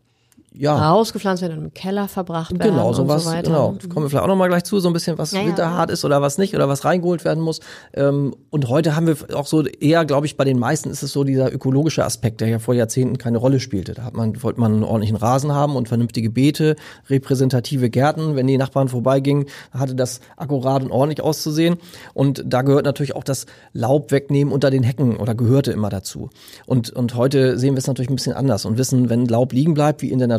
ja. 0.54 0.90
rausgepflanzt 0.90 1.42
werden 1.42 1.58
und 1.58 1.64
im 1.66 1.74
Keller 1.74 2.08
verbracht 2.08 2.50
werden 2.58 2.72
Genau, 2.72 2.88
und 2.88 2.94
sowas, 2.94 3.24
so 3.24 3.30
weiter. 3.30 3.42
genau. 3.42 3.76
Kommen 3.88 4.06
wir 4.06 4.10
vielleicht 4.10 4.24
auch 4.24 4.28
noch 4.28 4.36
mal 4.36 4.48
gleich 4.48 4.64
zu, 4.64 4.80
so 4.80 4.88
ein 4.88 4.92
bisschen, 4.92 5.18
was 5.18 5.32
Ja, 5.32 5.40
ja. 5.40 5.46
winterhart 5.46 5.90
ist 5.90 6.04
oder 6.04 6.22
was 6.22 6.38
nicht 6.38 6.54
oder 6.54 6.68
was 6.68 6.84
reingeholt 6.84 7.24
werden 7.24 7.42
muss. 7.42 7.60
Ähm, 7.94 8.34
und 8.50 8.68
heute 8.68 8.96
haben 8.96 9.06
wir 9.06 9.16
auch 9.36 9.46
so 9.46 9.64
eher, 9.64 10.04
glaube 10.04 10.26
ich, 10.26 10.36
bei 10.36 10.44
den 10.44 10.58
meisten 10.58 10.90
ist 10.90 11.02
es 11.02 11.12
so 11.12 11.22
dieser 11.24 11.52
ökologische 11.52 12.04
Aspekt, 12.04 12.40
der 12.40 12.48
ja 12.48 12.58
vor 12.58 12.74
Jahrzehnten 12.74 13.18
keine 13.18 13.38
Rolle 13.38 13.60
spielte. 13.60 13.94
Da 13.94 14.04
hat 14.04 14.14
man, 14.14 14.42
wollte 14.42 14.58
man 14.60 14.72
einen 14.72 14.84
ordentlichen 14.84 15.16
Rasen 15.16 15.52
haben 15.52 15.76
und 15.76 15.88
vernünftige 15.88 16.30
Beete, 16.30 16.76
repräsentative 17.08 17.90
Gärten. 17.90 18.36
Wenn 18.36 18.46
die 18.46 18.58
Nachbarn 18.58 18.88
vorbeigingen, 18.88 19.46
hatte 19.72 19.94
das 19.94 20.20
akkurat 20.36 20.82
und 20.82 20.90
ordentlich 20.90 21.22
auszusehen. 21.22 21.76
Und 22.14 22.42
da 22.46 22.62
gehört 22.62 22.84
natürlich 22.84 23.14
auch 23.14 23.24
das 23.24 23.46
Laub 23.72 24.10
wegnehmen 24.12 24.52
unter 24.52 24.70
den 24.70 24.82
Hecken 24.82 25.16
oder 25.16 25.34
gehörte 25.34 25.72
immer 25.72 25.90
dazu. 25.90 26.30
Und, 26.66 26.90
und 26.90 27.14
heute 27.14 27.58
sehen 27.58 27.74
wir 27.74 27.78
es 27.78 27.86
natürlich 27.86 28.10
ein 28.10 28.16
bisschen 28.16 28.32
anders 28.34 28.64
und 28.64 28.78
wissen, 28.78 29.08
wenn 29.10 29.26
Laub 29.26 29.52
liegen 29.52 29.74
bleibt, 29.74 30.02
wie 30.02 30.10
in 30.10 30.18
der 30.18 30.28
Natur, 30.28 30.37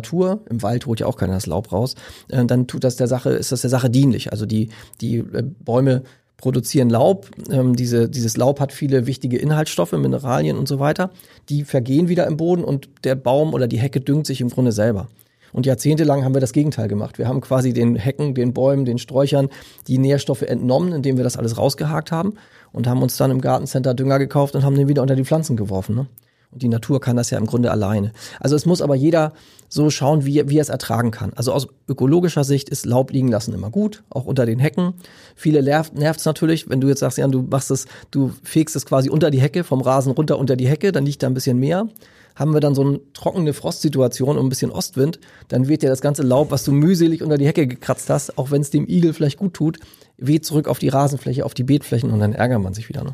im 0.50 0.62
Wald 0.62 0.86
holt 0.86 1.00
ja 1.00 1.08
auch 1.08 1.18
keiner 1.18 1.34
das 1.34 1.46
Laub 1.46 1.72
raus, 1.72 1.96
äh, 2.29 2.46
dann 2.46 2.68
tut 2.68 2.84
das 2.84 2.96
der 2.96 3.08
Sache, 3.08 3.32
ist 3.32 3.51
das 3.51 3.62
der 3.62 3.70
Sache 3.70 3.89
dienlich. 3.89 4.32
Also 4.32 4.46
die, 4.46 4.70
die 5.01 5.18
äh, 5.18 5.44
Bäume 5.60 6.03
produzieren 6.38 6.89
Laub. 6.89 7.29
Ähm, 7.51 7.75
diese, 7.75 8.10
dieses 8.10 8.38
Laub 8.38 8.60
hat 8.60 8.72
viele 8.72 9.06
wichtige 9.06 9.38
Inhaltsstoffe, 9.38 9.91
Mineralien 9.91 10.58
und 10.58 10.68
so 10.68 10.79
weiter. 10.79 11.12
Die 11.50 11.63
vergehen 11.63 12.08
wieder 12.08 12.25
im 12.27 12.38
Boden 12.38 12.63
und 12.63 12.89
der 13.03 13.15
Baum 13.15 13.53
oder 13.53 13.68
die 13.68 13.79
Hecke 13.79 14.01
düngt 14.01 14.25
sich 14.25 14.41
im 14.41 14.50
Grunde 14.50 14.72
selber. 14.72 15.08
Und 15.51 15.65
jahrzehntelang 15.65 16.24
haben 16.24 16.34
wir 16.34 16.41
das 16.41 16.53
Gegenteil 16.53 16.88
gemacht. 16.88 17.18
Wir 17.18 17.27
haben 17.27 17.41
quasi 17.41 17.74
den 17.74 17.96
Hecken, 17.96 18.36
den 18.36 18.53
Bäumen, 18.53 18.86
den 18.86 19.00
Sträuchern 19.00 19.50
die 19.88 19.98
Nährstoffe 19.98 20.44
entnommen, 20.44 20.94
indem 20.94 21.18
wir 21.18 21.24
das 21.24 21.38
alles 21.38 21.58
rausgehakt 21.58 22.12
haben 22.12 22.36
und 22.72 22.88
haben 22.88 23.01
uns 23.01 23.18
dann 23.18 23.32
im 23.32 23.41
Gartencenter 23.41 23.94
Dünger 23.94 24.20
gekauft 24.20 24.56
und 24.56 24.63
haben 24.63 24.75
den 24.75 24.88
wieder 24.88 25.01
unter 25.01 25.15
die 25.15 25.25
Pflanzen 25.25 25.58
geworfen. 25.58 25.96
Ne? 25.96 26.08
Und 26.51 26.63
die 26.63 26.68
Natur 26.68 27.00
kann 27.00 27.15
das 27.15 27.29
ja 27.29 27.38
im 27.38 27.46
Grunde 27.46 27.70
alleine. 27.70 28.12
Also 28.39 28.56
es 28.56 28.65
muss 28.65 28.82
aber 28.82 28.96
jeder 28.96 29.34
so 29.68 29.91
schauen, 29.91 30.25
wie, 30.25 30.50
wie 30.50 30.58
er 30.58 30.63
es 30.63 30.70
ertragen 30.70 31.12
kann. 31.12 31.32
Also 31.36 31.53
aus 31.53 31.68
ökologischer 31.88 32.44
Sicht 32.44 32.70
ist 32.70 32.88
Laub 32.88 33.12
liegen 33.12 33.27
lassen 33.27 33.53
immer 33.53 33.70
gut, 33.70 34.03
auch 34.10 34.25
unter 34.25 34.48
den 34.48 34.58
Hecken. 34.58 34.94
Viele 35.36 35.62
nervt 35.62 35.94
es 35.96 36.25
natürlich, 36.25 36.68
wenn 36.68 36.82
du 36.82 36.88
jetzt 36.88 37.00
sagst, 37.00 37.20
Jan, 37.20 37.32
du 37.32 37.44
machst 37.44 37.70
es, 37.70 37.86
du 38.10 38.34
fegst 38.44 38.75
es 38.75 38.88
quasi 38.88 39.10
unter 39.10 39.29
die 39.29 39.41
Hecke, 39.41 39.63
vom 39.63 39.82
Rasen 39.82 40.12
runter 40.12 40.39
unter 40.39 40.56
die 40.56 40.68
Hecke, 40.68 40.91
dann 40.91 41.06
liegt 41.06 41.22
da 41.22 41.27
ein 41.27 41.36
bisschen 41.36 41.60
mehr. 41.60 41.88
Haben 42.36 42.53
wir 42.53 42.62
dann 42.62 42.74
so 42.74 42.82
eine 42.82 43.00
trockene 43.13 43.53
Frostsituation 43.53 44.38
und 44.38 44.46
ein 44.46 44.50
bisschen 44.50 44.72
Ostwind, 44.72 45.20
dann 45.50 45.68
weht 45.68 45.84
ja 45.84 45.89
das 45.89 46.01
ganze 46.01 46.24
Laub, 46.24 46.51
was 46.51 46.63
du 46.63 46.72
mühselig 46.72 47.22
unter 47.22 47.38
die 47.38 47.46
Hecke 47.46 47.68
gekratzt 47.68 48.10
hast, 48.10 48.38
auch 48.38 48.50
wenn 48.50 48.62
es 48.62 48.72
dem 48.72 48.88
Igel 48.88 49.13
vielleicht 49.13 49.38
gut 49.38 49.53
tut, 49.53 49.77
weht 50.18 50.46
zurück 50.46 50.68
auf 50.68 50.79
die 50.79 50.89
Rasenfläche, 50.89 51.46
auf 51.46 51.53
die 51.53 51.63
Beetflächen 51.63 52.12
und 52.12 52.20
dann 52.20 52.34
ärgert 52.34 52.62
man 52.62 52.74
sich 52.74 52.89
wieder. 52.89 53.03
Ne? 53.03 53.13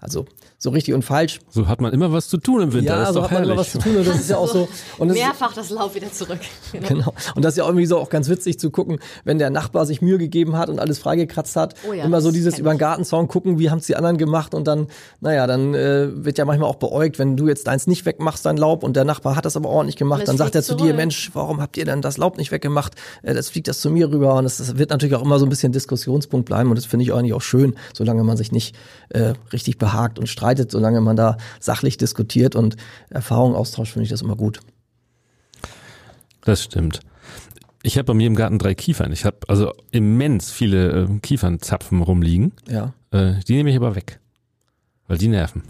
Also 0.00 0.26
so 0.58 0.70
richtig 0.70 0.94
und 0.94 1.02
falsch 1.04 1.40
So 1.48 1.68
hat 1.68 1.80
man 1.80 1.92
immer 1.92 2.12
was 2.12 2.28
zu 2.28 2.36
tun 2.36 2.62
im 2.62 2.72
Winter. 2.72 2.92
ja, 2.92 2.98
das 3.00 3.08
ist 3.08 3.14
so 3.14 3.20
doch 3.20 3.30
hat 3.30 3.32
man 3.32 3.44
herrlich. 3.44 3.52
immer 3.52 3.60
was 3.60 3.72
zu 3.72 3.78
tun 3.78 3.96
und 3.96 4.06
das 4.06 4.20
ist 4.20 4.30
ja 4.30 4.36
auch 4.36 4.48
so. 4.48 4.68
Und 4.98 5.08
das 5.08 5.16
ist, 5.16 5.22
Mehrfach 5.22 5.54
das 5.54 5.70
Laub 5.70 5.94
wieder 5.94 6.12
zurück. 6.12 6.40
genau. 6.72 7.14
Und 7.34 7.44
das 7.44 7.54
ist 7.54 7.58
ja 7.58 7.64
irgendwie 7.64 7.86
so 7.86 7.98
auch 7.98 8.10
ganz 8.10 8.28
witzig 8.28 8.58
zu 8.58 8.70
gucken, 8.70 8.98
wenn 9.24 9.38
der 9.38 9.50
Nachbar 9.50 9.86
sich 9.86 10.02
Mühe 10.02 10.18
gegeben 10.18 10.56
hat 10.56 10.68
und 10.68 10.78
alles 10.78 10.98
freigekratzt 10.98 11.56
hat. 11.56 11.74
Oh 11.88 11.92
ja, 11.92 12.04
immer 12.04 12.20
so 12.20 12.30
dieses 12.30 12.58
über 12.58 12.74
den. 12.74 12.78
Gartenzaun 12.78 13.28
gucken, 13.28 13.58
wie 13.58 13.70
haben's 13.70 13.86
die 13.86 13.96
anderen 13.96 14.18
gemacht 14.18 14.54
und 14.54 14.66
dann, 14.66 14.88
naja, 15.20 15.46
dann 15.46 15.74
äh, 15.74 16.08
wird 16.24 16.38
ja 16.38 16.44
manchmal 16.44 16.68
auch 16.68 16.76
beäugt, 16.76 17.18
wenn 17.18 17.36
du 17.36 17.48
jetzt 17.48 17.66
deins 17.66 17.86
nicht 17.86 18.04
wegmachst, 18.06 18.44
dein 18.44 18.56
Laub, 18.56 18.82
und 18.82 18.96
der 18.96 19.04
Nachbar 19.04 19.36
hat 19.36 19.44
das 19.44 19.56
aber 19.56 19.68
ordentlich 19.68 19.96
gemacht, 19.96 20.20
es 20.22 20.26
dann 20.26 20.36
sagt 20.36 20.54
er 20.54 20.62
zu 20.62 20.74
dir. 20.74 20.94
Mensch, 20.94 21.30
warum 21.34 21.60
habt 21.60 21.76
ihr 21.76 21.84
denn 21.84 22.02
das 22.02 22.16
Laub 22.18 22.36
nicht 22.36 22.52
weggemacht? 22.52 22.94
Äh, 23.22 23.34
das 23.34 23.50
fliegt 23.50 23.68
das 23.68 23.80
zu 23.80 23.90
mir 23.90 24.10
rüber 24.10 24.34
und 24.34 24.44
das, 24.44 24.58
das 24.58 24.76
wird 24.76 24.90
natürlich 24.90 25.14
auch 25.14 25.22
immer 25.22 25.38
so 25.38 25.46
ein 25.46 25.48
bisschen 25.48 25.72
Diskussionspunkt 25.72 26.46
bleiben 26.46 26.70
und 26.70 26.76
das 26.76 26.84
finde 26.84 27.04
ich 27.04 27.12
eigentlich 27.12 27.34
auch 27.34 27.42
schön, 27.42 27.76
solange 27.94 28.24
man 28.24 28.36
sich 28.36 28.52
nicht 28.52 28.74
äh, 29.10 29.32
richtig 29.52 29.78
behagt 29.90 30.18
und 30.18 30.28
streitet, 30.28 30.70
solange 30.70 31.00
man 31.00 31.16
da 31.16 31.36
sachlich 31.58 31.96
diskutiert 31.96 32.54
und 32.54 32.76
Erfahrungen 33.10 33.56
austauscht, 33.56 33.92
finde 33.92 34.04
ich 34.04 34.10
das 34.10 34.22
immer 34.22 34.36
gut. 34.36 34.60
Das 36.42 36.62
stimmt. 36.62 37.00
Ich 37.82 37.96
habe 37.96 38.04
bei 38.04 38.14
mir 38.14 38.26
im 38.26 38.36
Garten 38.36 38.58
drei 38.58 38.74
Kiefern. 38.74 39.12
Ich 39.12 39.24
habe 39.24 39.38
also 39.48 39.72
immens 39.90 40.50
viele 40.50 41.04
äh, 41.04 41.18
Kiefernzapfen 41.20 42.02
rumliegen. 42.02 42.52
Ja. 42.68 42.92
Äh, 43.10 43.40
die 43.48 43.54
nehme 43.54 43.70
ich 43.70 43.76
aber 43.76 43.94
weg. 43.94 44.20
Weil 45.08 45.18
die 45.18 45.28
nerven. 45.28 45.62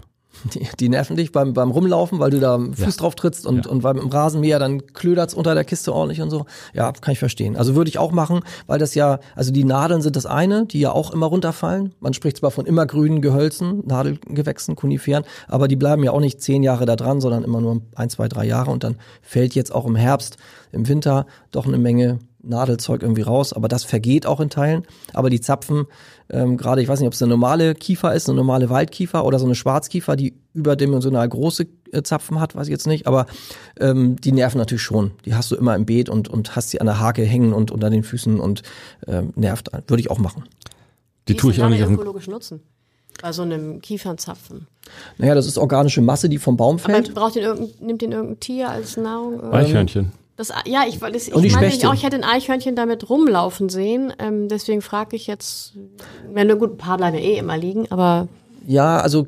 Die, 0.53 0.67
die 0.79 0.89
nerven 0.89 1.15
dich 1.15 1.31
beim, 1.31 1.53
beim 1.53 1.71
Rumlaufen, 1.71 2.19
weil 2.19 2.31
du 2.31 2.39
da 2.39 2.57
Fuß 2.57 2.77
Ja. 2.79 2.89
drauf 3.01 3.15
trittst 3.15 3.45
und, 3.45 3.65
Ja. 3.65 3.71
und 3.71 3.81
beim 3.83 3.97
im 3.97 4.07
Rasenmäher 4.09 4.57
dann 4.59 4.85
klödert's 4.93 5.33
unter 5.33 5.53
der 5.53 5.63
Kiste 5.63 5.93
ordentlich 5.93 6.21
und 6.21 6.29
so. 6.29 6.45
Ja, 6.73 6.91
kann 6.93 7.11
ich 7.11 7.19
verstehen. 7.19 7.55
Also 7.55 7.75
würde 7.75 7.89
ich 7.89 7.97
auch 7.99 8.11
machen, 8.11 8.41
weil 8.67 8.79
das 8.79 8.95
ja, 8.95 9.19
also 9.35 9.51
die 9.51 9.63
Nadeln 9.63 10.01
sind 10.01 10.15
das 10.15 10.25
eine, 10.25 10.65
die 10.65 10.79
ja 10.79 10.91
auch 10.91 11.11
immer 11.11 11.27
runterfallen. 11.27 11.93
Man 11.99 12.13
spricht 12.13 12.37
zwar 12.37 12.51
von 12.51 12.65
immergrünen 12.65 13.21
Gehölzen, 13.21 13.83
Nadelgewächsen, 13.85 14.75
Koniferen, 14.75 15.23
aber 15.47 15.67
die 15.67 15.75
bleiben 15.75 16.03
ja 16.03 16.11
auch 16.11 16.19
nicht 16.19 16.41
zehn 16.41 16.63
Jahre 16.63 16.85
da 16.85 16.95
dran, 16.95 17.21
sondern 17.21 17.43
immer 17.43 17.61
nur 17.61 17.81
ein, 17.95 18.09
zwei, 18.09 18.27
drei 18.27 18.45
Jahre 18.45 18.71
und 18.71 18.83
dann 18.83 18.95
fällt 19.21 19.53
jetzt 19.55 19.73
auch 19.73 19.85
im 19.85 19.95
Herbst, 19.95 20.37
im 20.71 20.87
Winter 20.87 21.25
doch 21.51 21.67
eine 21.67 21.77
Menge 21.77 22.19
Nadelzeug 22.43 23.01
irgendwie 23.01 23.21
raus, 23.21 23.53
aber 23.53 23.67
das 23.67 23.83
vergeht 23.83 24.25
auch 24.25 24.39
in 24.39 24.49
Teilen. 24.49 24.83
Aber 25.13 25.29
die 25.29 25.41
Zapfen, 25.41 25.85
ähm, 26.29 26.57
gerade 26.57 26.81
ich 26.81 26.87
weiß 26.87 26.99
nicht, 26.99 27.07
ob 27.07 27.13
es 27.13 27.21
eine 27.21 27.29
normale 27.29 27.75
Kiefer 27.75 28.13
ist, 28.13 28.29
eine 28.29 28.37
normale 28.37 28.69
Waldkiefer 28.69 29.25
oder 29.25 29.39
so 29.39 29.45
eine 29.45 29.55
Schwarzkiefer, 29.55 30.15
die 30.15 30.33
überdimensional 30.53 31.27
große 31.27 31.67
äh, 31.91 32.03
Zapfen 32.03 32.39
hat, 32.39 32.55
weiß 32.55 32.67
ich 32.67 32.71
jetzt 32.71 32.87
nicht, 32.87 33.07
aber 33.07 33.25
ähm, 33.79 34.15
die 34.19 34.31
nerven 34.31 34.57
natürlich 34.57 34.81
schon. 34.83 35.11
Die 35.25 35.35
hast 35.35 35.51
du 35.51 35.55
immer 35.55 35.75
im 35.75 35.85
Beet 35.85 36.09
und, 36.09 36.27
und 36.27 36.55
hast 36.55 36.69
sie 36.71 36.81
an 36.81 36.87
der 36.87 36.99
Hake 36.99 37.23
hängen 37.23 37.53
und 37.53 37.71
unter 37.71 37.89
den 37.89 38.03
Füßen 38.03 38.39
und 38.39 38.63
ähm, 39.07 39.33
nervt. 39.35 39.69
Würde 39.87 40.01
ich 40.01 40.09
auch 40.09 40.19
machen. 40.19 40.43
Die 41.27 41.35
tue 41.35 41.51
ich 41.51 41.61
auch 41.61 41.69
nicht 41.69 41.81
ökologisch 41.81 42.27
nutzen. 42.27 42.61
Bei 43.21 43.31
so 43.31 43.43
einem 43.43 43.81
Kiefernzapfen. 43.81 44.67
Naja, 45.17 45.35
das 45.35 45.45
ist 45.45 45.57
organische 45.57 46.01
Masse, 46.01 46.27
die 46.27 46.39
vom 46.39 46.57
Baum 46.57 46.77
Aber 46.83 46.93
fällt. 46.93 47.13
braucht 47.13 47.35
den 47.35 47.43
irgendein, 47.43 47.85
nimmt 47.85 48.01
den 48.01 48.11
irgendein 48.13 48.39
Tier 48.39 48.69
als 48.69 48.97
Nahrung? 48.97 49.53
Eichhörnchen. 49.53 50.11
Das, 50.37 50.51
ja, 50.65 50.83
ich, 50.87 50.99
das, 50.99 51.27
ich 51.27 51.33
meine 51.33 51.49
Spechte. 51.49 51.89
auch, 51.89 51.93
ich 51.93 52.03
hätte 52.03 52.15
ein 52.15 52.23
Eichhörnchen 52.23 52.75
damit 52.75 53.09
rumlaufen 53.09 53.69
sehen. 53.69 54.13
Ähm, 54.17 54.47
deswegen 54.47 54.81
frage 54.81 55.15
ich 55.15 55.27
jetzt, 55.27 55.73
wenn 56.31 56.47
nur 56.47 56.57
gut, 56.57 56.71
ein 56.71 56.77
paar 56.77 56.97
bleiben 56.97 57.17
ja 57.17 57.23
eh 57.23 57.37
immer 57.37 57.57
liegen, 57.57 57.91
aber 57.91 58.27
Ja, 58.65 58.99
also 58.99 59.25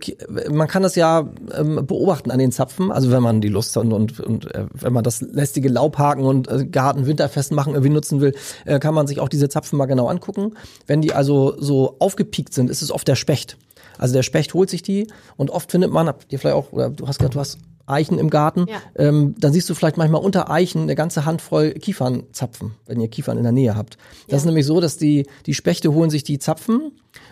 man 0.49 0.67
kann 0.67 0.83
das 0.83 0.95
ja 0.95 1.27
ähm, 1.57 1.85
beobachten 1.85 2.31
an 2.31 2.39
den 2.39 2.51
Zapfen, 2.51 2.91
also 2.91 3.11
wenn 3.11 3.23
man 3.23 3.41
die 3.41 3.49
Lust 3.49 3.75
hat 3.75 3.83
und, 3.83 3.93
und, 3.93 4.19
und 4.19 4.53
äh, 4.53 4.65
wenn 4.73 4.93
man 4.93 5.03
das 5.03 5.21
lästige 5.21 5.69
Laubhaken 5.69 6.23
und 6.23 6.47
äh, 6.47 6.65
Garten 6.65 7.05
Winterfest 7.05 7.51
machen 7.51 7.73
irgendwie 7.73 7.93
nutzen 7.93 8.21
will, 8.21 8.33
äh, 8.65 8.79
kann 8.79 8.93
man 8.93 9.07
sich 9.07 9.19
auch 9.19 9.29
diese 9.29 9.49
Zapfen 9.49 9.77
mal 9.77 9.87
genau 9.87 10.07
angucken. 10.07 10.53
Wenn 10.87 11.01
die 11.01 11.13
also 11.13 11.55
so 11.59 11.95
aufgepiekt 11.99 12.53
sind, 12.53 12.69
ist 12.69 12.81
es 12.81 12.91
oft 12.91 13.07
der 13.07 13.15
Specht. 13.15 13.57
Also 13.97 14.13
der 14.13 14.23
Specht 14.23 14.53
holt 14.53 14.69
sich 14.69 14.81
die 14.81 15.07
und 15.35 15.51
oft 15.51 15.71
findet 15.71 15.91
man, 15.91 16.07
habt 16.07 16.31
ihr 16.31 16.39
vielleicht 16.39 16.55
auch, 16.55 16.71
oder 16.71 16.89
du 16.89 17.07
hast 17.07 17.19
gesagt, 17.19 17.35
du 17.35 17.39
hast 17.39 17.57
Eichen 17.85 18.17
im 18.17 18.29
Garten, 18.29 18.65
Ja. 18.69 18.77
ähm, 18.95 19.35
dann 19.39 19.51
siehst 19.53 19.69
du 19.69 19.75
vielleicht 19.75 19.97
manchmal 19.97 20.21
unter 20.21 20.49
Eichen 20.49 20.83
eine 20.83 20.95
ganze 20.95 21.25
Handvoll 21.25 21.71
Kiefernzapfen, 21.73 22.71
wenn 22.85 22.99
ihr 23.01 23.07
Kiefern 23.07 23.37
in 23.37 23.43
der 23.43 23.51
Nähe 23.51 23.75
habt. 23.75 23.97
Das 24.29 24.41
ist 24.41 24.45
nämlich 24.45 24.65
so, 24.65 24.79
dass 24.79 24.97
die, 24.97 25.25
die 25.45 25.53
Spechte 25.53 25.93
holen 25.93 26.09
sich 26.09 26.23
die 26.23 26.39
Zapfen 26.39 26.91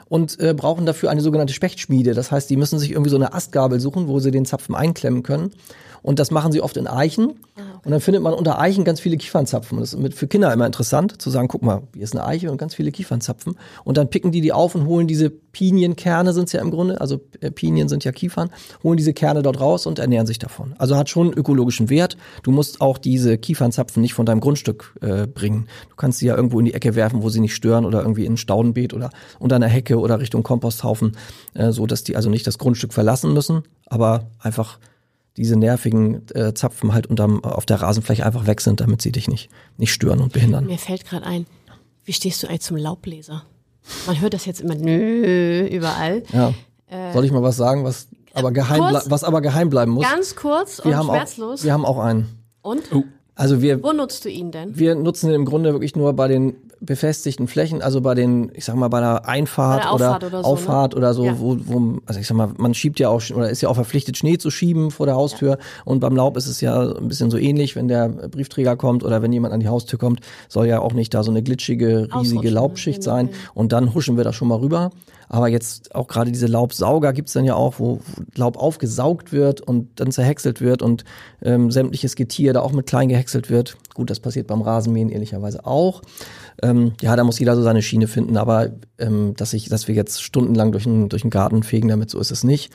und 0.09 0.39
äh, 0.39 0.53
brauchen 0.53 0.85
dafür 0.85 1.09
eine 1.09 1.21
sogenannte 1.21 1.53
Spechtschmiede. 1.53 2.13
Das 2.13 2.31
heißt, 2.31 2.49
die 2.49 2.57
müssen 2.57 2.79
sich 2.79 2.91
irgendwie 2.91 3.09
so 3.09 3.15
eine 3.15 3.33
Astgabel 3.33 3.79
suchen, 3.79 4.07
wo 4.07 4.19
sie 4.19 4.31
den 4.31 4.45
Zapfen 4.45 4.75
einklemmen 4.75 5.23
können. 5.23 5.51
Und 6.01 6.19
das 6.19 6.31
machen 6.31 6.51
sie 6.51 6.61
oft 6.61 6.77
in 6.77 6.87
Eichen. 6.87 7.35
Und 7.83 7.91
dann 7.91 8.01
findet 8.01 8.21
man 8.21 8.33
unter 8.33 8.59
Eichen 8.59 8.83
ganz 8.83 8.99
viele 8.99 9.17
Kiefernzapfen. 9.17 9.77
Und 9.77 9.81
das 9.81 9.93
ist 9.93 9.99
mit, 9.99 10.13
für 10.13 10.27
Kinder 10.27 10.53
immer 10.53 10.65
interessant, 10.65 11.21
zu 11.21 11.29
sagen, 11.29 11.47
guck 11.47 11.63
mal, 11.63 11.81
hier 11.93 12.03
ist 12.03 12.15
eine 12.15 12.25
Eiche 12.25 12.51
und 12.51 12.57
ganz 12.57 12.75
viele 12.75 12.91
Kiefernzapfen. 12.91 13.55
Und 13.83 13.97
dann 13.97 14.09
picken 14.09 14.31
die 14.31 14.41
die 14.41 14.53
auf 14.53 14.75
und 14.75 14.85
holen 14.85 15.07
diese 15.07 15.29
Pinienkerne 15.29 16.33
sind 16.33 16.45
es 16.45 16.53
ja 16.53 16.61
im 16.61 16.71
Grunde, 16.71 17.01
also 17.01 17.19
äh, 17.41 17.51
Pinien 17.51 17.89
sind 17.89 18.03
ja 18.03 18.11
Kiefern, 18.11 18.49
holen 18.83 18.97
diese 18.97 19.13
Kerne 19.13 19.41
dort 19.41 19.59
raus 19.59 19.85
und 19.85 19.99
ernähren 19.99 20.27
sich 20.27 20.39
davon. 20.39 20.75
Also 20.77 20.95
hat 20.95 21.09
schon 21.09 21.27
einen 21.27 21.37
ökologischen 21.37 21.89
Wert. 21.89 22.17
Du 22.43 22.51
musst 22.51 22.81
auch 22.81 22.97
diese 22.97 23.37
Kiefernzapfen 23.37 24.01
nicht 24.01 24.13
von 24.13 24.25
deinem 24.25 24.39
Grundstück 24.39 24.95
äh, 25.01 25.27
bringen. 25.27 25.67
Du 25.89 25.95
kannst 25.95 26.19
sie 26.19 26.27
ja 26.27 26.35
irgendwo 26.35 26.59
in 26.59 26.65
die 26.65 26.73
Ecke 26.73 26.95
werfen, 26.95 27.23
wo 27.23 27.29
sie 27.29 27.39
nicht 27.39 27.55
stören 27.55 27.85
oder 27.85 28.01
irgendwie 28.01 28.25
in 28.25 28.33
ein 28.33 28.37
Staudenbeet 28.37 28.93
oder 28.93 29.09
unter 29.39 29.55
einer 29.55 29.67
Hecke 29.67 29.99
oder 29.99 30.19
Richtung 30.19 30.43
Komposthaufen, 30.43 31.17
äh, 31.53 31.71
so 31.71 31.85
dass 31.85 32.03
die 32.03 32.15
also 32.15 32.29
nicht 32.29 32.47
das 32.47 32.57
Grundstück 32.57 32.93
verlassen 32.93 33.33
müssen, 33.33 33.63
aber 33.87 34.27
einfach 34.39 34.79
diese 35.37 35.55
nervigen 35.55 36.23
äh, 36.33 36.53
Zapfen 36.53 36.93
halt 36.93 37.07
unterm, 37.07 37.43
auf 37.43 37.65
der 37.65 37.81
Rasenfläche 37.81 38.25
einfach 38.25 38.47
weg 38.47 38.61
sind, 38.61 38.81
damit 38.81 39.01
sie 39.01 39.11
dich 39.11 39.27
nicht, 39.27 39.49
nicht 39.77 39.93
stören 39.93 40.19
und 40.19 40.33
behindern. 40.33 40.65
Mir 40.65 40.77
fällt 40.77 41.05
gerade 41.05 41.25
ein, 41.25 41.45
wie 42.03 42.13
stehst 42.13 42.43
du 42.43 42.47
eigentlich 42.47 42.61
zum 42.61 42.77
Laubbläser? 42.77 43.43
Man 44.07 44.19
hört 44.21 44.33
das 44.33 44.45
jetzt 44.45 44.61
immer 44.61 44.75
nö, 44.75 45.65
überall. 45.67 46.23
Ja. 46.33 46.53
Soll 47.13 47.23
ich 47.25 47.31
mal 47.31 47.41
was 47.41 47.55
sagen, 47.55 47.83
was 47.85 48.07
aber 48.33 48.51
geheim, 48.51 48.79
Kurz- 48.81 49.09
was 49.09 49.23
aber 49.23 49.41
geheim 49.41 49.69
bleiben 49.69 49.91
muss? 49.93 50.03
Ganz 50.09 50.35
kurz 50.35 50.79
wir 50.83 50.91
und 50.91 50.97
haben 50.97 51.07
schmerzlos. 51.07 51.61
auch, 51.61 51.63
wir 51.63 51.73
haben 51.73 51.85
auch 51.85 51.97
einen. 51.99 52.27
und? 52.61 52.83
Also 53.35 53.61
wir, 53.61 53.81
Wo 53.81 53.93
nutzt 53.93 54.25
du 54.25 54.29
ihn 54.29 54.51
denn? 54.51 54.77
wir 54.77 54.93
nutzen 54.95 55.29
ihn 55.29 55.35
im 55.35 55.45
Grunde 55.45 55.71
wirklich 55.73 55.95
nur 55.95 56.13
bei 56.13 56.27
den 56.27 56.55
befestigten 56.81 57.47
Flächen, 57.47 57.81
also 57.81 58.01
bei 58.01 58.15
den, 58.15 58.51
ich 58.55 58.65
sag 58.65 58.75
mal, 58.75 58.87
bei 58.87 58.99
der 58.99 59.27
Einfahrt 59.27 59.83
Bei 59.83 59.83
der 59.83 59.91
Auffahrt 59.91 60.23
oder, 60.23 60.27
oder 60.33 60.43
so, 60.43 60.49
Auffahrt 60.49 60.93
ne? 60.93 60.97
oder 60.97 61.13
so, 61.13 61.25
Ja. 61.25 61.39
wo, 61.39 61.57
wo, 61.65 61.97
also 62.07 62.19
ich 62.19 62.25
sag 62.27 62.35
mal, 62.35 62.49
man 62.57 62.73
schiebt 62.73 62.99
ja 62.99 63.09
auch, 63.09 63.21
oder 63.29 63.49
ist 63.51 63.61
ja 63.61 63.69
auch 63.69 63.75
verpflichtet, 63.75 64.17
Schnee 64.17 64.37
zu 64.39 64.49
schieben 64.49 64.89
vor 64.89 65.05
der 65.05 65.15
Haustür. 65.15 65.59
Und 65.85 65.99
beim 65.99 66.15
Laub 66.15 66.37
ist 66.37 66.47
es 66.47 66.59
ja 66.59 66.81
ein 66.95 67.07
bisschen 67.07 67.29
so 67.29 67.37
ähnlich, 67.37 67.75
wenn 67.75 67.87
der 67.87 68.09
Briefträger 68.09 68.75
kommt 68.77 69.03
oder 69.03 69.21
wenn 69.21 69.31
jemand 69.31 69.53
an 69.53 69.59
die 69.59 69.67
Haustür 69.67 69.99
kommt, 69.99 70.21
soll 70.49 70.65
ja 70.67 70.79
auch 70.79 70.93
nicht 70.93 71.13
da 71.13 71.21
so 71.23 71.29
eine 71.31 71.43
glitschige, 71.43 72.07
riesige 72.15 72.47
ne? 72.47 72.53
Laubschicht 72.55 73.01
Genau, 73.01 73.15
sein. 73.15 73.27
genau. 73.27 73.37
Und 73.53 73.71
dann 73.73 73.93
huschen 73.93 74.17
wir 74.17 74.23
da 74.23 74.33
schon 74.33 74.47
mal 74.47 74.57
rüber. 74.59 74.89
Aber 75.29 75.47
jetzt 75.47 75.95
auch 75.95 76.07
gerade 76.09 76.29
diese 76.31 76.47
Laubsauger 76.47 77.13
gibt's 77.13 77.31
dann 77.33 77.45
ja 77.45 77.55
auch, 77.55 77.75
wo 77.77 77.91
wo 77.91 77.99
Laub 78.35 78.57
aufgesaugt 78.57 79.31
wird 79.33 79.59
und 79.59 79.99
dann 79.99 80.11
zerhäckselt 80.11 80.61
wird 80.61 80.81
und 80.81 81.03
ähm, 81.41 81.71
sämtliches 81.71 82.15
Getier 82.15 82.53
da 82.53 82.61
auch 82.61 82.71
mit 82.73 82.85
klein 82.85 83.09
gehäckselt 83.09 83.49
wird. 83.49 83.75
Gut, 83.95 84.09
das 84.09 84.19
passiert 84.19 84.47
beim 84.47 84.61
Rasenmähen 84.61 85.09
ehrlicherweise 85.09 85.65
auch. 85.65 86.01
Ähm, 86.61 86.93
ja, 87.01 87.15
da 87.15 87.23
muss 87.23 87.39
jeder 87.39 87.55
so 87.55 87.61
seine 87.61 87.81
Schiene 87.81 88.07
finden, 88.07 88.37
aber 88.37 88.69
ähm, 88.99 89.33
dass, 89.35 89.53
ich, 89.53 89.69
dass 89.69 89.87
wir 89.87 89.95
jetzt 89.95 90.21
stundenlang 90.21 90.71
durch 90.71 90.83
den, 90.83 91.09
durch 91.09 91.23
den 91.23 91.31
Garten 91.31 91.63
fegen, 91.63 91.87
damit 91.87 92.09
so 92.09 92.19
ist 92.19 92.31
es 92.31 92.43
nicht. 92.43 92.71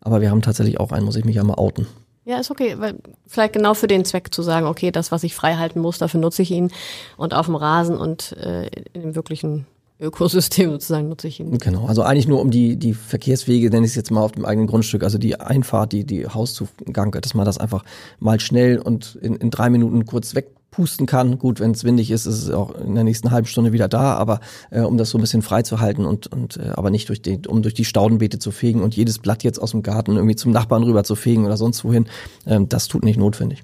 Aber 0.00 0.20
wir 0.20 0.30
haben 0.30 0.42
tatsächlich 0.42 0.80
auch 0.80 0.92
einen, 0.92 1.04
muss 1.04 1.16
ich 1.16 1.24
mich 1.24 1.36
ja 1.36 1.44
mal 1.44 1.54
outen. 1.54 1.86
Ja, 2.24 2.38
ist 2.38 2.50
okay, 2.50 2.76
weil 2.78 2.96
vielleicht 3.26 3.54
genau 3.54 3.74
für 3.74 3.86
den 3.86 4.04
Zweck 4.04 4.32
zu 4.32 4.42
sagen, 4.42 4.66
okay, 4.66 4.90
das, 4.90 5.10
was 5.10 5.24
ich 5.24 5.34
frei 5.34 5.56
halten 5.56 5.80
muss, 5.80 5.98
dafür 5.98 6.20
nutze 6.20 6.42
ich 6.42 6.50
ihn. 6.50 6.70
Und 7.16 7.34
auf 7.34 7.46
dem 7.46 7.54
Rasen 7.54 7.96
und 7.96 8.32
äh, 8.32 8.66
in 8.92 9.02
dem 9.02 9.14
wirklichen 9.14 9.66
Ökosystem 10.00 10.70
sozusagen 10.70 11.08
nutze 11.08 11.28
ich 11.28 11.40
ihn. 11.40 11.58
Genau, 11.58 11.86
also 11.86 12.02
eigentlich 12.02 12.28
nur 12.28 12.40
um 12.40 12.50
die, 12.50 12.76
die 12.76 12.94
Verkehrswege, 12.94 13.68
nenne 13.70 13.84
ich 13.84 13.92
es 13.92 13.96
jetzt 13.96 14.10
mal 14.10 14.22
auf 14.22 14.32
dem 14.32 14.44
eigenen 14.44 14.66
Grundstück, 14.66 15.02
also 15.02 15.18
die 15.18 15.38
Einfahrt, 15.38 15.92
die, 15.92 16.04
die 16.04 16.26
Hauszugang, 16.26 17.12
dass 17.12 17.34
man 17.34 17.44
das 17.44 17.58
einfach 17.58 17.84
mal 18.18 18.40
schnell 18.40 18.78
und 18.78 19.18
in, 19.20 19.36
in 19.36 19.50
drei 19.50 19.68
Minuten 19.68 20.06
kurz 20.06 20.34
wegpusten 20.70 21.06
kann. 21.06 21.38
Gut, 21.38 21.60
wenn 21.60 21.72
es 21.72 21.84
windig 21.84 22.10
ist, 22.10 22.26
ist 22.26 22.42
es 22.42 22.50
auch 22.50 22.74
in 22.74 22.94
der 22.94 23.04
nächsten 23.04 23.30
halben 23.30 23.46
Stunde 23.46 23.72
wieder 23.72 23.88
da, 23.88 24.14
aber 24.14 24.40
äh, 24.70 24.80
um 24.80 24.96
das 24.96 25.10
so 25.10 25.18
ein 25.18 25.20
bisschen 25.20 25.42
frei 25.42 25.62
zu 25.62 25.80
halten 25.80 26.04
und, 26.04 26.28
und 26.28 26.56
äh, 26.56 26.70
aber 26.74 26.90
nicht 26.90 27.08
durch 27.08 27.22
die, 27.22 27.40
um 27.46 27.62
durch 27.62 27.74
die 27.74 27.84
Staudenbeete 27.84 28.38
zu 28.38 28.50
fegen 28.50 28.82
und 28.82 28.96
jedes 28.96 29.18
Blatt 29.18 29.42
jetzt 29.42 29.58
aus 29.58 29.72
dem 29.72 29.82
Garten 29.82 30.16
irgendwie 30.16 30.36
zum 30.36 30.52
Nachbarn 30.52 30.82
rüber 30.82 31.04
zu 31.04 31.14
fegen 31.14 31.44
oder 31.44 31.56
sonst 31.56 31.84
wohin, 31.84 32.06
ähm, 32.46 32.68
das 32.68 32.88
tut 32.88 33.04
nicht 33.04 33.18
notwendig. 33.18 33.62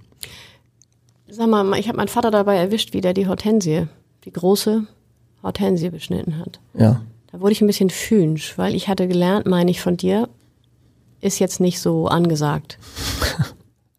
Sag 1.28 1.48
mal, 1.48 1.78
ich 1.78 1.88
habe 1.88 1.96
meinen 1.96 2.08
Vater 2.08 2.30
dabei 2.30 2.56
erwischt, 2.56 2.92
wie 2.92 3.00
der 3.00 3.12
die 3.12 3.26
Hortensie, 3.26 3.86
die 4.24 4.32
große 4.32 4.84
Hortensie 5.42 5.90
beschnitten 5.90 6.38
hat. 6.38 6.60
Ja. 6.74 7.02
Da 7.32 7.40
wurde 7.40 7.52
ich 7.52 7.60
ein 7.60 7.66
bisschen 7.66 7.90
fühlensch, 7.90 8.56
weil 8.56 8.74
ich 8.74 8.88
hatte 8.88 9.08
gelernt, 9.08 9.46
meine 9.46 9.70
ich 9.70 9.80
von 9.80 9.96
dir, 9.96 10.28
ist 11.20 11.38
jetzt 11.38 11.60
nicht 11.60 11.80
so 11.80 12.06
angesagt. 12.06 12.78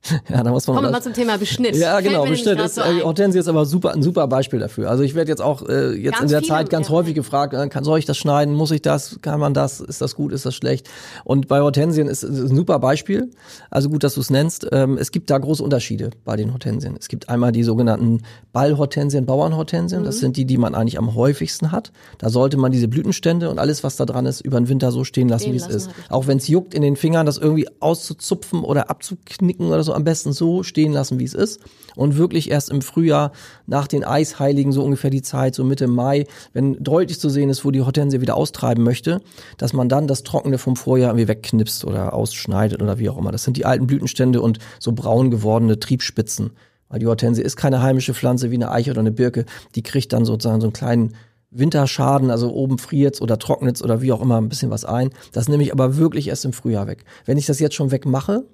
Ja, 0.30 0.44
da 0.44 0.52
muss 0.52 0.68
man 0.68 0.76
Kommen 0.76 0.88
wir 0.88 0.92
mal 0.92 1.02
zum 1.02 1.14
Thema 1.14 1.38
Beschnitt. 1.38 1.76
Ja, 1.76 2.00
genau, 2.00 2.24
grad 2.26 2.34
Ist, 2.34 2.76
so 2.76 2.82
äh. 2.82 3.02
Hortensie 3.02 3.40
ist 3.40 3.48
aber 3.48 3.66
super, 3.66 3.94
ein 3.94 4.04
super 4.04 4.28
Beispiel 4.28 4.60
dafür. 4.60 4.90
Also 4.90 5.04
ich 5.04 5.16
werde 5.16 5.30
jetzt 5.30 5.42
auch 5.42 5.68
äh, 5.68 5.96
jetzt 5.96 6.20
Ganz 6.20 6.24
in 6.24 6.30
der 6.30 6.44
Zeit 6.44 6.70
ganz 6.70 6.90
häufig 6.90 7.16
gefragt, 7.16 7.54
äh, 7.54 7.68
kann, 7.70 7.84
soll 7.84 8.00
ich 8.00 8.06
das 8.06 8.18
schneiden? 8.18 8.54
Muss 8.54 8.72
ich 8.72 8.82
das? 8.82 9.20
Kann 9.22 9.40
man 9.40 9.54
das? 9.54 9.80
Ist 9.80 10.02
das 10.02 10.16
gut? 10.16 10.32
Ist 10.32 10.46
das 10.46 10.56
schlecht? 10.56 10.90
Und 11.24 11.48
bei 11.48 11.62
Hortensien 11.62 12.08
ist 12.08 12.24
es 12.24 12.52
ein 12.52 12.56
super 12.56 12.80
Beispiel. 12.80 13.32
Also 13.70 13.90
gut, 13.90 14.04
dass 14.04 14.16
du 14.16 14.22
es 14.22 14.30
nennst. 14.30 14.68
Ähm, 14.72 14.98
es 14.98 15.12
gibt 15.12 15.30
da 15.30 15.38
große 15.38 15.64
Unterschiede 15.64 16.12
bei 16.26 16.36
den 16.36 16.52
Hortensien. 16.52 16.96
Es 17.00 17.08
gibt 17.08 17.30
einmal 17.30 17.52
die 17.52 17.64
sogenannten 17.64 18.22
Ballhortensien, 18.54 19.26
Bauernhortensien. 19.26 20.02
Mhm. 20.02 20.06
Das 20.06 20.20
sind 20.20 20.38
die, 20.38 20.46
die 20.46 20.58
man 20.58 20.76
eigentlich 20.76 20.98
am 20.98 21.16
häufigsten 21.16 21.72
hat. 21.72 21.92
Da 22.18 22.30
sollte 22.30 22.58
man 22.58 22.72
diese 22.72 22.88
Blütenstände 22.88 23.50
und 23.50 23.60
alles, 23.60 23.84
was 23.84 23.96
da 23.96 24.06
dran 24.06 24.26
ist, 24.26 24.42
über 24.42 24.60
den 24.60 24.70
Winter 24.70 24.92
so 24.92 25.04
stehen 25.04 25.30
lassen, 25.30 25.54
wie 25.54 25.58
es 25.58 25.68
ist. 25.68 25.90
Auch 26.10 26.28
wenn 26.28 26.38
es 26.38 26.48
juckt 26.48 26.74
in 26.74 26.82
den 26.82 26.96
Fingern, 26.96 27.26
das 27.26 27.38
irgendwie 27.38 27.68
auszuzupfen 27.80 28.64
oder 28.64 28.90
abzuknicken 28.90 29.68
oder 29.68 29.84
so, 29.84 29.94
am 29.98 30.06
besten 30.06 30.32
so 30.32 30.64
stehen 30.64 30.94
lassen, 30.94 31.20
wie 31.20 31.26
es 31.26 31.34
ist. 31.34 31.60
Und 31.96 32.16
wirklich 32.16 32.50
erst 32.50 32.70
im 32.70 32.82
Frühjahr, 32.82 33.34
nach 33.66 33.88
den 33.88 34.06
Eisheiligen, 34.06 34.72
so 34.72 34.84
ungefähr 34.84 35.10
die 35.10 35.22
Zeit, 35.22 35.56
so 35.56 35.64
Mitte 35.64 35.88
Mai, 35.88 36.26
wenn 36.54 36.82
deutlich 36.82 37.20
zu 37.20 37.30
sehen 37.30 37.50
ist, 37.50 37.66
wo 37.66 37.72
die 37.72 37.82
Hortensie 37.82 38.22
wieder 38.22 38.38
austreiben 38.38 38.84
möchte, 38.84 39.22
dass 39.58 39.74
man 39.74 39.90
dann 39.90 40.08
das 40.08 40.24
Trockene 40.24 40.58
vom 40.58 40.76
Vorjahr 40.76 41.10
irgendwie 41.10 41.28
wegknipst 41.28 41.84
oder 41.84 42.14
ausschneidet 42.14 42.82
oder 42.82 43.00
wie 43.00 43.10
auch 43.10 43.18
immer. 43.18 43.32
Das 43.32 43.44
sind 43.44 43.58
die 43.58 43.66
alten 43.66 43.88
Blütenstände 43.88 44.42
und 44.42 44.60
so 44.80 44.94
braun 44.94 45.32
gewordene 45.32 45.80
Triebspitzen. 45.80 46.52
Weil 46.90 47.00
die 47.00 47.08
Hortensie 47.08 47.42
ist 47.42 47.58
keine 47.58 47.82
heimische 47.82 48.14
Pflanze 48.14 48.52
wie 48.52 48.56
eine 48.56 48.72
Eiche 48.72 48.92
oder 48.92 49.02
eine 49.02 49.12
Birke. 49.12 49.46
Die 49.76 49.84
kriegt 49.84 50.14
dann 50.14 50.24
sozusagen 50.24 50.62
so 50.62 50.68
einen 50.68 50.74
kleinen 50.74 51.14
Winterschaden, 51.50 52.30
also 52.30 52.54
oben 52.54 52.78
friert's 52.78 53.22
oder 53.22 53.40
trocknet's 53.40 53.82
oder 53.82 54.02
wie 54.02 54.12
auch 54.12 54.22
immer 54.22 54.40
ein 54.40 54.50
bisschen 54.50 54.70
was 54.70 54.86
ein. 54.86 55.10
Das 55.32 55.48
nehme 55.48 55.64
ich 55.64 55.72
aber 55.72 55.98
wirklich 55.98 56.28
erst 56.28 56.46
im 56.46 56.54
Frühjahr 56.54 56.88
weg. 56.88 57.06
Wenn 57.26 57.38
ich 57.38 57.46
das 57.46 57.60
jetzt 57.60 57.76
schon 57.76 57.92
wegmache, 57.92 58.46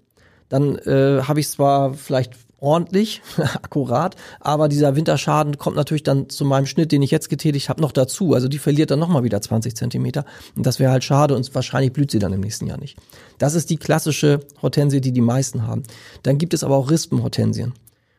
dann 0.49 0.77
äh, 0.79 1.21
habe 1.23 1.39
ich 1.39 1.49
zwar 1.49 1.93
vielleicht 1.93 2.33
ordentlich, 2.63 3.21
akkurat, 3.37 4.15
aber 4.39 4.69
dieser 4.69 4.95
Winterschaden 4.95 5.57
kommt 5.57 5.75
natürlich 5.75 6.03
dann 6.03 6.29
zu 6.29 6.45
meinem 6.45 6.65
Schnitt, 6.65 6.93
den 6.93 7.01
ich 7.01 7.11
jetzt 7.11 7.29
getätigt 7.29 7.67
habe, 7.67 7.81
noch 7.81 7.91
dazu. 7.91 8.33
Also 8.33 8.47
die 8.47 8.57
verliert 8.57 8.89
dann 8.89 8.99
nochmal 8.99 9.23
wieder 9.23 9.41
20 9.41 9.75
Zentimeter 9.75 10.23
und 10.55 10.65
das 10.65 10.79
wäre 10.79 10.91
halt 10.91 11.03
schade 11.03 11.35
und 11.35 11.53
wahrscheinlich 11.53 11.91
blüht 11.91 12.09
sie 12.09 12.19
dann 12.19 12.31
im 12.31 12.39
nächsten 12.39 12.67
Jahr 12.67 12.79
nicht. 12.79 12.97
Das 13.37 13.53
ist 13.53 13.69
die 13.69 13.77
klassische 13.77 14.39
Hortensie, 14.61 15.01
die 15.01 15.11
die 15.11 15.21
meisten 15.21 15.67
haben. 15.67 15.83
Dann 16.23 16.37
gibt 16.37 16.53
es 16.53 16.63
aber 16.63 16.77
auch 16.77 16.89
Rispenhortensien. 16.89 17.73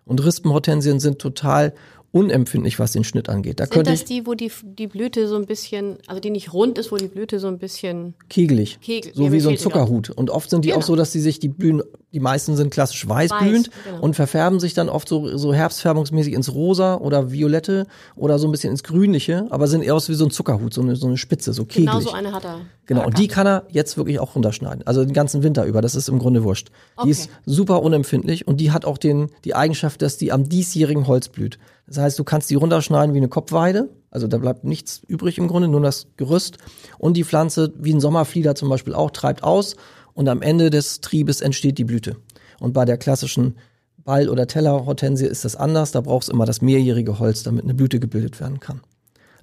Und 0.05 0.23
Rispenhortensien 0.23 1.01
sind 1.01 1.19
total 1.19 1.73
unempfindlich, 2.15 2.79
was 2.79 2.93
den 2.93 3.03
Schnitt 3.03 3.29
angeht. 3.29 3.59
Da 3.59 3.67
Sind 3.67 3.89
das 3.89 4.05
die, 4.05 4.25
wo 4.25 4.35
die, 4.35 4.51
die 4.63 4.87
Blüte 4.87 5.27
so 5.27 5.35
ein 5.37 5.47
bisschen, 5.47 5.97
also 6.07 6.21
die 6.21 6.31
nicht 6.31 6.53
rund 6.53 6.79
ist, 6.79 6.93
wo 6.93 6.97
die 6.97 7.09
Blüte 7.09 7.41
so 7.41 7.49
ein 7.49 7.59
bisschen 7.59 8.15
kegelig, 8.29 8.79
Kegel- 8.81 9.13
so 9.15 9.25
ja, 9.25 9.33
wie 9.33 9.41
so 9.41 9.49
ein 9.49 9.57
gerade. 9.57 9.63
Zuckerhut. 9.65 10.11
Und 10.11 10.31
oft 10.31 10.49
sind 10.49 10.65
die 10.65 10.69
Genau. 10.69 10.79
auch 10.79 10.85
so, 10.85 10.95
dass 10.95 11.11
die 11.11 11.19
sich, 11.21 11.41
die 11.41 11.49
blühen, 11.49 11.83
die 12.13 12.21
meisten 12.21 12.55
sind 12.57 12.71
klassisch 12.71 13.09
weiß, 13.09 13.33
Weiß, 13.33 13.41
blühend 13.41 13.71
genau. 13.85 14.01
und 14.01 14.15
verfärben 14.15 14.61
sich 14.61 14.75
dann 14.75 14.89
oft 14.89 15.09
so, 15.09 15.37
so 15.37 15.53
herbstfärbungsmäßig 15.53 16.35
ins 16.35 16.55
Rosa 16.55 16.97
oder 16.99 17.33
Violette 17.33 17.87
oder 18.15 18.39
so 18.39 18.47
ein 18.47 18.53
bisschen 18.53 18.71
ins 18.71 18.85
Grünliche, 18.85 19.47
aber 19.51 19.67
sind 19.67 19.83
eher 19.83 19.97
aus 19.97 20.09
wie 20.09 20.15
so 20.15 20.25
ein 20.25 20.31
Zuckerhut, 20.31 20.73
so 20.73 20.83
eine, 20.83 20.95
so 20.95 21.09
eine 21.09 21.17
Spitze, 21.17 21.53
so 21.53 21.65
kegelig. 21.65 21.89
genau 21.91 22.01
so 22.01 22.13
eine 22.13 22.33
hat 22.33 22.45
er. 22.45 22.61
Genau, 22.87 23.05
und 23.07 23.19
die 23.19 23.27
kann 23.29 23.47
er 23.47 23.65
jetzt 23.71 23.97
wirklich 23.97 24.21
auch 24.21 24.37
runterschneiden. 24.37 24.87
Also 24.87 25.05
den 25.05 25.15
ganzen 25.15 25.43
Winter 25.43 25.65
über. 25.65 25.81
Das 25.81 25.95
ist 25.95 26.09
im 26.09 26.19
Grunde 26.19 26.45
wurscht. 26.45 26.69
Die 26.69 27.01
Okay. 27.01 27.11
ist 27.11 27.31
super 27.47 27.83
unempfindlich 27.83 28.47
und 28.47 28.61
die 28.61 28.71
hat 28.71 28.85
auch 28.85 28.99
den, 28.99 29.31
die 29.45 29.55
Eigenschaft, 29.55 30.03
dass 30.03 30.17
die 30.19 30.31
am 30.33 30.49
diesjährigen 30.49 31.07
Holz 31.07 31.29
blüht. 31.29 31.59
Das 31.87 31.99
heißt, 31.99 32.19
du 32.19 32.25
kannst 32.25 32.51
die 32.51 32.55
runterschneiden 32.55 33.15
wie 33.15 33.19
eine 33.19 33.29
Kopfweide. 33.29 33.91
Also 34.11 34.27
da 34.27 34.39
bleibt 34.39 34.65
nichts 34.65 35.03
übrig 35.07 35.39
im 35.39 35.49
Grunde, 35.49 35.69
nur 35.69 35.81
das 35.81 36.07
Gerüst. 36.17 36.59
Und 36.99 37.17
die 37.17 37.25
Pflanze, 37.25 37.73
wie 37.79 37.93
ein 37.93 38.01
Sommerflieder 38.01 38.55
zum 38.55 38.69
Beispiel 38.69 38.95
auch, 38.95 39.11
treibt 39.11 39.43
aus 39.43 39.77
und 40.15 40.29
am 40.29 40.41
Ende 40.41 40.71
des 40.71 41.01
Triebes 41.01 41.41
entsteht 41.41 41.79
die 41.79 41.85
Blüte. 41.85 42.17
Und 42.61 42.73
bei 42.73 42.85
der 42.85 42.97
klassischen 42.97 43.57
Ball- 44.05 44.29
oder 44.29 44.47
Tellerhortensie 44.47 45.27
ist 45.27 45.45
das 45.45 45.57
anders. 45.57 45.93
Da 45.93 46.01
brauchst 46.01 46.29
du 46.29 46.33
immer 46.33 46.47
das 46.47 46.63
mehrjährige 46.63 47.19
Holz, 47.19 47.43
damit 47.43 47.65
eine 47.65 47.75
Blüte 47.75 48.01
gebildet 48.01 48.41
werden 48.41 48.61
kann. 48.61 48.81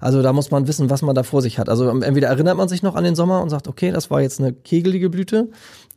Also 0.00 0.20
da 0.20 0.32
muss 0.32 0.50
man 0.50 0.66
wissen, 0.66 0.90
was 0.90 1.02
man 1.02 1.14
da 1.14 1.22
vor 1.22 1.42
sich 1.42 1.60
hat. 1.60 1.68
Also 1.68 1.88
entweder 1.88 2.28
erinnert 2.28 2.56
man 2.56 2.68
sich 2.68 2.82
noch 2.82 2.96
an 2.96 3.04
den 3.04 3.14
Sommer 3.14 3.40
und 3.40 3.50
sagt, 3.50 3.68
okay, 3.68 3.92
das 3.92 4.10
war 4.10 4.20
jetzt 4.20 4.40
eine 4.40 4.52
kegelige 4.52 5.10
Blüte, 5.10 5.48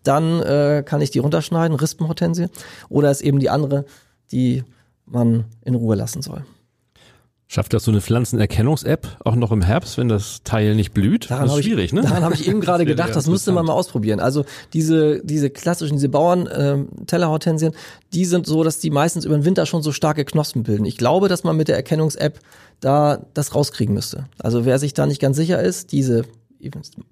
dann 0.03 0.41
äh, 0.43 0.83
kann 0.85 1.01
ich 1.01 1.09
die 1.09 1.19
runterschneiden, 1.19 1.75
Rispenhortensie. 1.75 2.47
Oder 2.89 3.09
ist 3.09 3.21
eben 3.21 3.39
die 3.39 3.49
andere, 3.49 3.85
die 4.31 4.63
man 5.05 5.45
in 5.63 5.75
Ruhe 5.75 5.95
lassen 5.95 6.21
soll. 6.21 6.45
Schafft 7.47 7.73
das 7.73 7.83
so 7.83 7.91
eine 7.91 8.01
Pflanzenerkennungs-App 8.01 9.19
auch 9.23 9.35
noch 9.35 9.51
im 9.51 9.61
Herbst, 9.61 9.99
wenn 9.99 10.09
das 10.09 10.41
Teil 10.43 10.73
nicht 10.73 10.95
blüht? 10.95 11.29
das 11.29 11.45
ist 11.45 11.51
hab 11.51 11.59
ich, 11.59 11.65
schwierig, 11.65 11.93
ne? 11.93 12.01
Daran 12.01 12.23
habe 12.23 12.33
ich 12.33 12.47
eben 12.47 12.59
gerade 12.61 12.85
gedacht, 12.85 13.15
das 13.15 13.27
müsste 13.27 13.51
man 13.51 13.65
mal 13.65 13.73
ausprobieren. 13.73 14.19
Also 14.19 14.45
diese, 14.73 15.23
diese 15.23 15.51
klassischen, 15.51 15.97
diese 15.97 16.09
Bauern 16.09 16.49
ähm, 16.51 16.87
die 18.13 18.25
sind 18.25 18.47
so, 18.47 18.63
dass 18.63 18.79
die 18.79 18.89
meistens 18.89 19.25
über 19.25 19.37
den 19.37 19.45
Winter 19.45 19.67
schon 19.67 19.83
so 19.83 19.91
starke 19.91 20.25
Knospen 20.25 20.63
bilden. 20.63 20.85
Ich 20.85 20.97
glaube, 20.97 21.29
dass 21.29 21.43
man 21.43 21.55
mit 21.55 21.67
der 21.67 21.75
Erkennungs-App 21.75 22.39
da 22.79 23.23
das 23.35 23.53
rauskriegen 23.53 23.93
müsste. 23.93 24.25
Also 24.39 24.65
wer 24.65 24.79
sich 24.79 24.95
da 24.95 25.05
nicht 25.05 25.21
ganz 25.21 25.37
sicher 25.37 25.61
ist, 25.61 25.91
diese, 25.91 26.25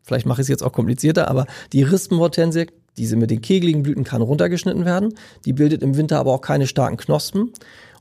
vielleicht 0.01 0.25
mache 0.25 0.41
ich 0.41 0.45
es 0.45 0.49
jetzt 0.49 0.63
auch 0.63 0.73
komplizierter, 0.73 1.27
aber 1.27 1.45
die 1.73 1.83
Rispenhortensie, 1.83 2.67
diese 2.97 3.15
mit 3.15 3.31
den 3.31 3.41
kegeligen 3.41 3.83
Blüten 3.83 4.03
kann 4.03 4.21
runtergeschnitten 4.21 4.85
werden. 4.85 5.13
Die 5.45 5.53
bildet 5.53 5.81
im 5.81 5.97
Winter 5.97 6.19
aber 6.19 6.31
auch 6.33 6.41
keine 6.41 6.67
starken 6.67 6.97
Knospen. 6.97 7.51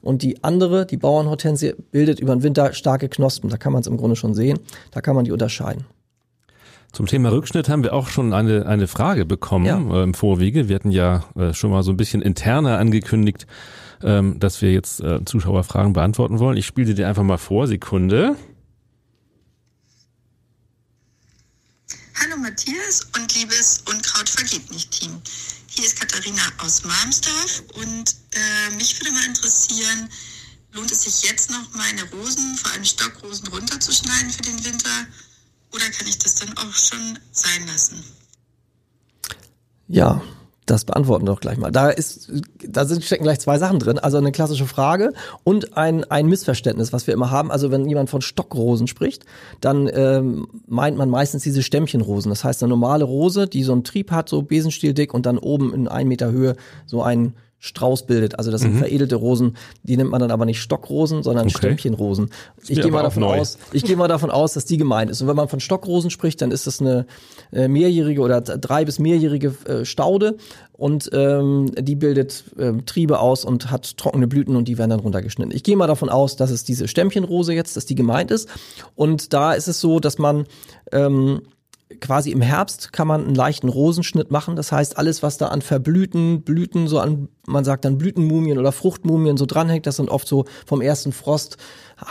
Und 0.03 0.23
die 0.23 0.43
andere, 0.43 0.85
die 0.85 0.97
Bauernhortensie, 0.97 1.75
bildet 1.93 2.19
über 2.19 2.35
den 2.35 2.43
Winter 2.43 2.73
starke 2.73 3.09
Knospen. 3.09 3.51
Da 3.51 3.57
kann 3.57 3.73
man 3.73 3.81
es 3.83 3.87
im 3.87 3.97
Grunde 3.97 4.17
schon 4.17 4.35
sehen. 4.35 4.59
Da 4.91 5.01
kann 5.01 5.15
man 5.15 5.25
die 5.25 5.31
unterscheiden. 5.33 5.85
Zum 6.93 7.07
Thema 7.07 7.31
Rückschnitt 7.31 7.69
haben 7.71 7.85
wir 7.85 7.95
auch 7.95 8.09
schon 8.09 8.35
eine, 8.35 8.67
eine 8.67 8.87
Frage 8.87 9.25
bekommen 9.25 9.65
Ja. 9.65 9.79
äh, 9.79 10.03
im 10.03 10.13
Vorwege. 10.13 10.69
Wir 10.69 10.75
hatten 10.75 10.91
ja 10.91 11.25
äh, 11.39 11.55
schon 11.55 11.71
mal 11.71 11.83
so 11.83 11.91
ein 11.91 11.97
bisschen 11.97 12.21
interner 12.21 12.79
angekündigt, 12.79 13.47
ähm, 14.03 14.39
dass 14.39 14.61
wir 14.61 14.73
jetzt 14.73 15.01
äh, 15.01 15.25
Zuschauerfragen 15.25 15.95
beantworten 15.95 16.39
wollen. 16.39 16.59
Ich 16.59 16.67
spiele 16.67 16.93
dir 16.95 17.09
einfach 17.09 17.23
mal 17.23 17.39
vor, 17.39 17.67
Sekunde. 17.67 18.37
Hallo 22.21 22.37
Matthias 22.37 23.07
und 23.17 23.35
liebes 23.35 23.83
Unkraut 23.87 24.29
vergeht 24.29 24.71
nicht 24.71 24.91
Team. 24.91 25.21
Hier 25.67 25.87
ist 25.87 25.99
Katharina 25.99 26.43
aus 26.59 26.85
Malmsdorf 26.85 27.63
und 27.75 28.15
äh, 28.33 28.75
mich 28.77 29.01
würde 29.01 29.13
mal 29.13 29.25
interessieren, 29.25 30.09
lohnt 30.73 30.93
es 30.93 31.03
sich 31.03 31.23
jetzt 31.23 31.51
noch 31.51 31.73
meine 31.75 32.03
Rosen, 32.11 32.57
vor 32.57 32.71
allem 32.73 32.85
Stockrosen, 32.85 33.49
runterzuschneiden 33.49 34.31
für 34.31 34.43
den 34.43 34.65
Winter 34.65 35.07
oder 35.73 35.89
kann 35.91 36.07
ich 36.07 36.19
das 36.19 36.35
dann 36.37 36.57
auch 36.59 36.75
schon 36.75 37.19
sein 37.33 37.67
lassen? 37.67 38.05
Ja, 39.89 40.23
das 40.67 40.85
beantworten 40.85 41.27
wir 41.27 41.33
doch 41.33 41.41
gleich 41.41 41.59
mal. 41.59 41.73
Da 41.73 41.91
ist, 41.91 42.31
da 42.67 42.85
sind, 42.85 43.05
stecken 43.05 43.25
gleich 43.25 43.41
zwei 43.41 43.59
Sachen 43.59 43.79
drin. 43.79 43.99
Also 43.99 44.19
eine 44.19 44.31
klassische 44.31 44.67
Frage 44.67 45.13
und 45.43 45.77
ein, 45.77 46.05
ein 46.05 46.27
Missverständnis, 46.27 46.93
was 46.93 47.07
wir 47.07 47.15
immer 47.15 47.31
haben. 47.31 47.51
Also 47.51 47.71
wenn 47.71 47.89
jemand 47.89 48.11
von 48.11 48.23
Stockrosen 48.23 48.87
spricht, 48.87 49.25
dann 49.61 49.91
ähm, 49.93 50.47
meint 50.67 50.97
man 50.97 51.11
meistens 51.11 51.43
diese 51.43 51.63
Stämmchenrosen. 51.63 52.31
Das 52.31 52.45
heißt 52.45 52.63
eine 52.63 52.71
normale 52.71 53.05
Rose, 53.05 53.49
die 53.49 53.65
so 53.65 53.73
einen 53.73 53.85
Trieb 53.85 54.13
hat, 54.13 54.29
so 54.29 54.43
besenstieldick 54.43 55.13
und 55.15 55.27
dann 55.27 55.39
oben 55.39 55.75
in 55.75 55.89
ein 55.89 56.07
Meter 56.07 56.31
Höhe 56.31 56.57
so 56.87 57.03
einen 57.03 57.35
Strauß 57.65 58.07
bildet. 58.07 58.39
Also 58.39 58.51
das 58.51 58.63
sind 58.63 58.77
veredelte 58.77 59.15
Rosen, 59.15 59.57
die 59.85 59.97
nennt 59.97 60.11
man 60.11 60.21
dann 60.21 60.33
aber 60.33 60.45
nicht 60.45 60.61
Stockrosen, 60.61 61.23
sondern 61.23 61.47
Okay. 61.47 61.59
Stämmchenrosen. 61.59 62.31
Ich 62.67 62.81
gehe 62.81 62.91
mal 62.91 63.05
davon 63.05 63.23
aus, 63.23 63.57
ich 63.73 63.85
gehe 63.85 63.95
mal 63.97 64.09
davon 64.09 64.33
aus, 64.33 64.55
dass 64.55 64.65
die 64.65 64.79
gemeint 64.79 65.13
ist. 65.13 65.23
Und 65.23 65.29
wenn 65.29 65.37
man 65.37 65.47
von 65.47 65.61
Stockrosen 65.61 66.11
spricht, 66.11 66.43
dann 66.43 66.51
ist 66.51 66.67
das 66.67 66.81
eine 66.81 67.07
äh, 67.53 67.69
mehrjährige 67.69 68.21
oder 68.21 68.41
drei 68.41 68.85
bis 68.85 68.99
mehrjährige 68.99 69.55
äh, 69.67 69.85
Staude 69.85 70.39
und 70.73 71.09
ähm, 71.13 71.71
die 71.79 71.95
bildet 71.95 72.43
ähm, 72.59 72.85
Triebe 72.85 73.21
aus 73.21 73.45
und 73.45 73.71
hat 73.71 73.97
trockene 73.97 74.27
Blüten 74.27 74.57
und 74.57 74.67
die 74.67 74.77
werden 74.77 74.91
dann 74.91 74.99
runtergeschnitten. 74.99 75.55
Ich 75.55 75.63
gehe 75.63 75.77
mal 75.77 75.87
davon 75.87 76.09
aus, 76.09 76.35
dass 76.35 76.51
es 76.51 76.65
diese 76.65 76.89
Stämmchenrose 76.89 77.55
jetzt, 77.55 77.77
dass 77.77 77.87
die 77.87 77.95
gemeint 77.95 78.33
ist. 78.33 78.49
Und 78.97 79.33
da 79.33 79.53
ist 79.53 79.69
es 79.69 79.79
so, 79.79 80.01
dass 80.01 80.19
man 80.19 80.47
ähm, 80.91 81.43
quasi 82.01 82.31
im 82.31 82.41
Herbst 82.41 82.93
kann 82.93 83.09
man 83.09 83.25
einen 83.25 83.35
leichten 83.35 83.69
Rosenschnitt 83.69 84.31
machen. 84.31 84.57
Das 84.57 84.73
heißt, 84.73 84.99
alles, 84.99 85.23
was 85.23 85.39
da 85.39 85.49
an 85.49 85.63
Verblüten, 85.63 86.43
Blüten, 86.43 86.89
so 86.89 86.99
an, 86.99 87.29
man 87.47 87.65
sagt 87.65 87.85
dann 87.85 87.99
Blütenmumien 87.99 88.59
oder 88.59 88.73
Fruchtmumien 88.73 89.37
so 89.37 89.47
dranhängt, 89.47 89.87
das 89.87 89.97
sind 89.97 90.11
oft 90.11 90.27
so 90.27 90.45
vom 90.67 90.81
ersten 90.81 91.13
Frost 91.13 91.57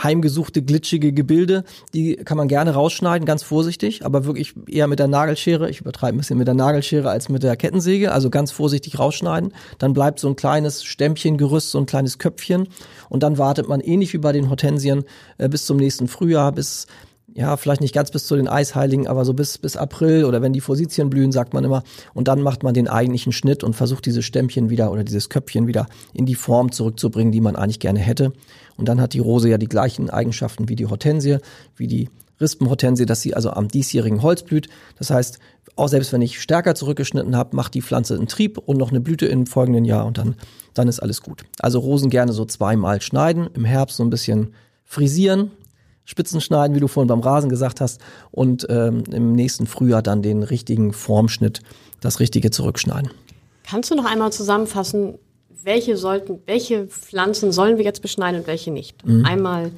heimgesuchte, 0.02 0.62
glitschige 0.62 1.12
Gebilde. 1.12 1.64
Die 1.94 2.16
kann 2.16 2.36
man 2.36 2.48
gerne 2.48 2.72
rausschneiden, 2.72 3.26
ganz 3.26 3.42
vorsichtig, 3.42 4.04
aber 4.04 4.24
wirklich 4.24 4.54
eher 4.68 4.86
mit 4.86 4.98
der 4.98 5.08
Nagelschere. 5.08 5.68
Ich 5.68 5.80
übertreibe 5.80 6.16
ein 6.16 6.18
bisschen 6.18 6.38
mit 6.38 6.46
der 6.46 6.54
Nagelschere 6.54 7.10
als 7.10 7.28
mit 7.28 7.42
der 7.42 7.56
Kettensäge. 7.56 8.12
Also 8.12 8.30
ganz 8.30 8.50
vorsichtig 8.50 8.98
rausschneiden. 8.98 9.52
Dann 9.78 9.92
bleibt 9.92 10.20
so 10.20 10.28
ein 10.28 10.36
kleines 10.36 10.84
Stämmchengerüst, 10.84 11.70
so 11.70 11.78
ein 11.78 11.86
kleines 11.86 12.18
Köpfchen. 12.18 12.68
Und 13.08 13.22
dann 13.22 13.38
wartet 13.38 13.68
man 13.68 13.80
ähnlich 13.80 14.12
wie 14.12 14.18
bei 14.18 14.32
den 14.32 14.48
Hortensien 14.48 15.04
äh, 15.38 15.48
bis 15.48 15.66
zum 15.66 15.76
nächsten 15.76 16.08
Frühjahr, 16.08 16.52
bis 16.52 16.86
ja, 17.34 17.56
vielleicht 17.56 17.80
nicht 17.80 17.94
ganz 17.94 18.10
bis 18.10 18.26
zu 18.26 18.36
den 18.36 18.48
Eisheiligen, 18.48 19.06
aber 19.06 19.24
so 19.24 19.32
bis, 19.32 19.58
bis 19.58 19.76
April 19.76 20.24
oder 20.24 20.42
wenn 20.42 20.52
die 20.52 20.60
Fositien 20.60 21.08
blühen, 21.08 21.32
sagt 21.32 21.54
man 21.54 21.64
immer. 21.64 21.82
Und 22.14 22.28
dann 22.28 22.42
macht 22.42 22.62
man 22.62 22.74
den 22.74 22.88
eigentlichen 22.88 23.32
Schnitt 23.32 23.64
und 23.64 23.74
versucht 23.74 24.04
diese 24.06 24.22
Stämmchen 24.22 24.70
wieder 24.70 24.92
oder 24.92 25.04
dieses 25.04 25.28
Köpfchen 25.28 25.66
wieder 25.66 25.86
in 26.12 26.26
die 26.26 26.34
Form 26.34 26.72
zurückzubringen, 26.72 27.32
die 27.32 27.40
man 27.40 27.56
eigentlich 27.56 27.80
gerne 27.80 28.00
hätte. 28.00 28.32
Und 28.76 28.88
dann 28.88 29.00
hat 29.00 29.14
die 29.14 29.18
Rose 29.18 29.48
ja 29.48 29.58
die 29.58 29.68
gleichen 29.68 30.10
Eigenschaften 30.10 30.68
wie 30.68 30.76
die 30.76 30.86
Hortensie, 30.86 31.38
wie 31.76 31.86
die 31.86 32.10
Rispenhortensie, 32.40 33.06
dass 33.06 33.22
sie 33.22 33.34
also 33.34 33.50
am 33.50 33.68
diesjährigen 33.68 34.22
Holz 34.22 34.42
blüht. 34.42 34.68
Das 34.98 35.10
heißt, 35.10 35.38
auch 35.76 35.88
selbst 35.88 36.12
wenn 36.12 36.22
ich 36.22 36.40
stärker 36.40 36.74
zurückgeschnitten 36.74 37.36
habe, 37.36 37.56
macht 37.56 37.72
die 37.74 37.82
Pflanze 37.82 38.14
einen 38.14 38.26
Trieb 38.26 38.58
und 38.58 38.76
noch 38.76 38.90
eine 38.90 39.00
Blüte 39.00 39.26
im 39.26 39.46
folgenden 39.46 39.84
Jahr 39.84 40.04
und 40.04 40.18
dann, 40.18 40.34
dann 40.74 40.88
ist 40.88 41.00
alles 41.00 41.22
gut. 41.22 41.44
Also 41.60 41.78
Rosen 41.78 42.10
gerne 42.10 42.32
so 42.32 42.44
zweimal 42.44 43.00
schneiden, 43.00 43.48
im 43.54 43.64
Herbst 43.64 43.96
so 43.96 44.02
ein 44.02 44.10
bisschen 44.10 44.54
frisieren, 44.84 45.52
Spitzen 46.04 46.40
schneiden, 46.40 46.74
wie 46.74 46.80
du 46.80 46.88
vorhin 46.88 47.08
beim 47.08 47.20
Rasen 47.20 47.48
gesagt 47.48 47.80
hast, 47.80 48.00
und 48.30 48.66
ähm, 48.68 49.04
im 49.10 49.32
nächsten 49.32 49.66
Frühjahr 49.66 50.02
dann 50.02 50.22
den 50.22 50.42
richtigen 50.42 50.92
Formschnitt, 50.92 51.60
das 52.00 52.20
Richtige 52.20 52.50
zurückschneiden. 52.50 53.10
Kannst 53.64 53.90
du 53.90 53.94
noch 53.94 54.04
einmal 54.04 54.32
zusammenfassen, 54.32 55.18
welche 55.64 55.96
sollten, 55.96 56.40
welche 56.46 56.86
Pflanzen 56.86 57.52
sollen 57.52 57.78
wir 57.78 57.84
jetzt 57.84 58.02
beschneiden 58.02 58.40
und 58.40 58.46
welche 58.46 58.70
nicht? 58.70 59.06
Mhm. 59.06 59.24
Einmal 59.24 59.70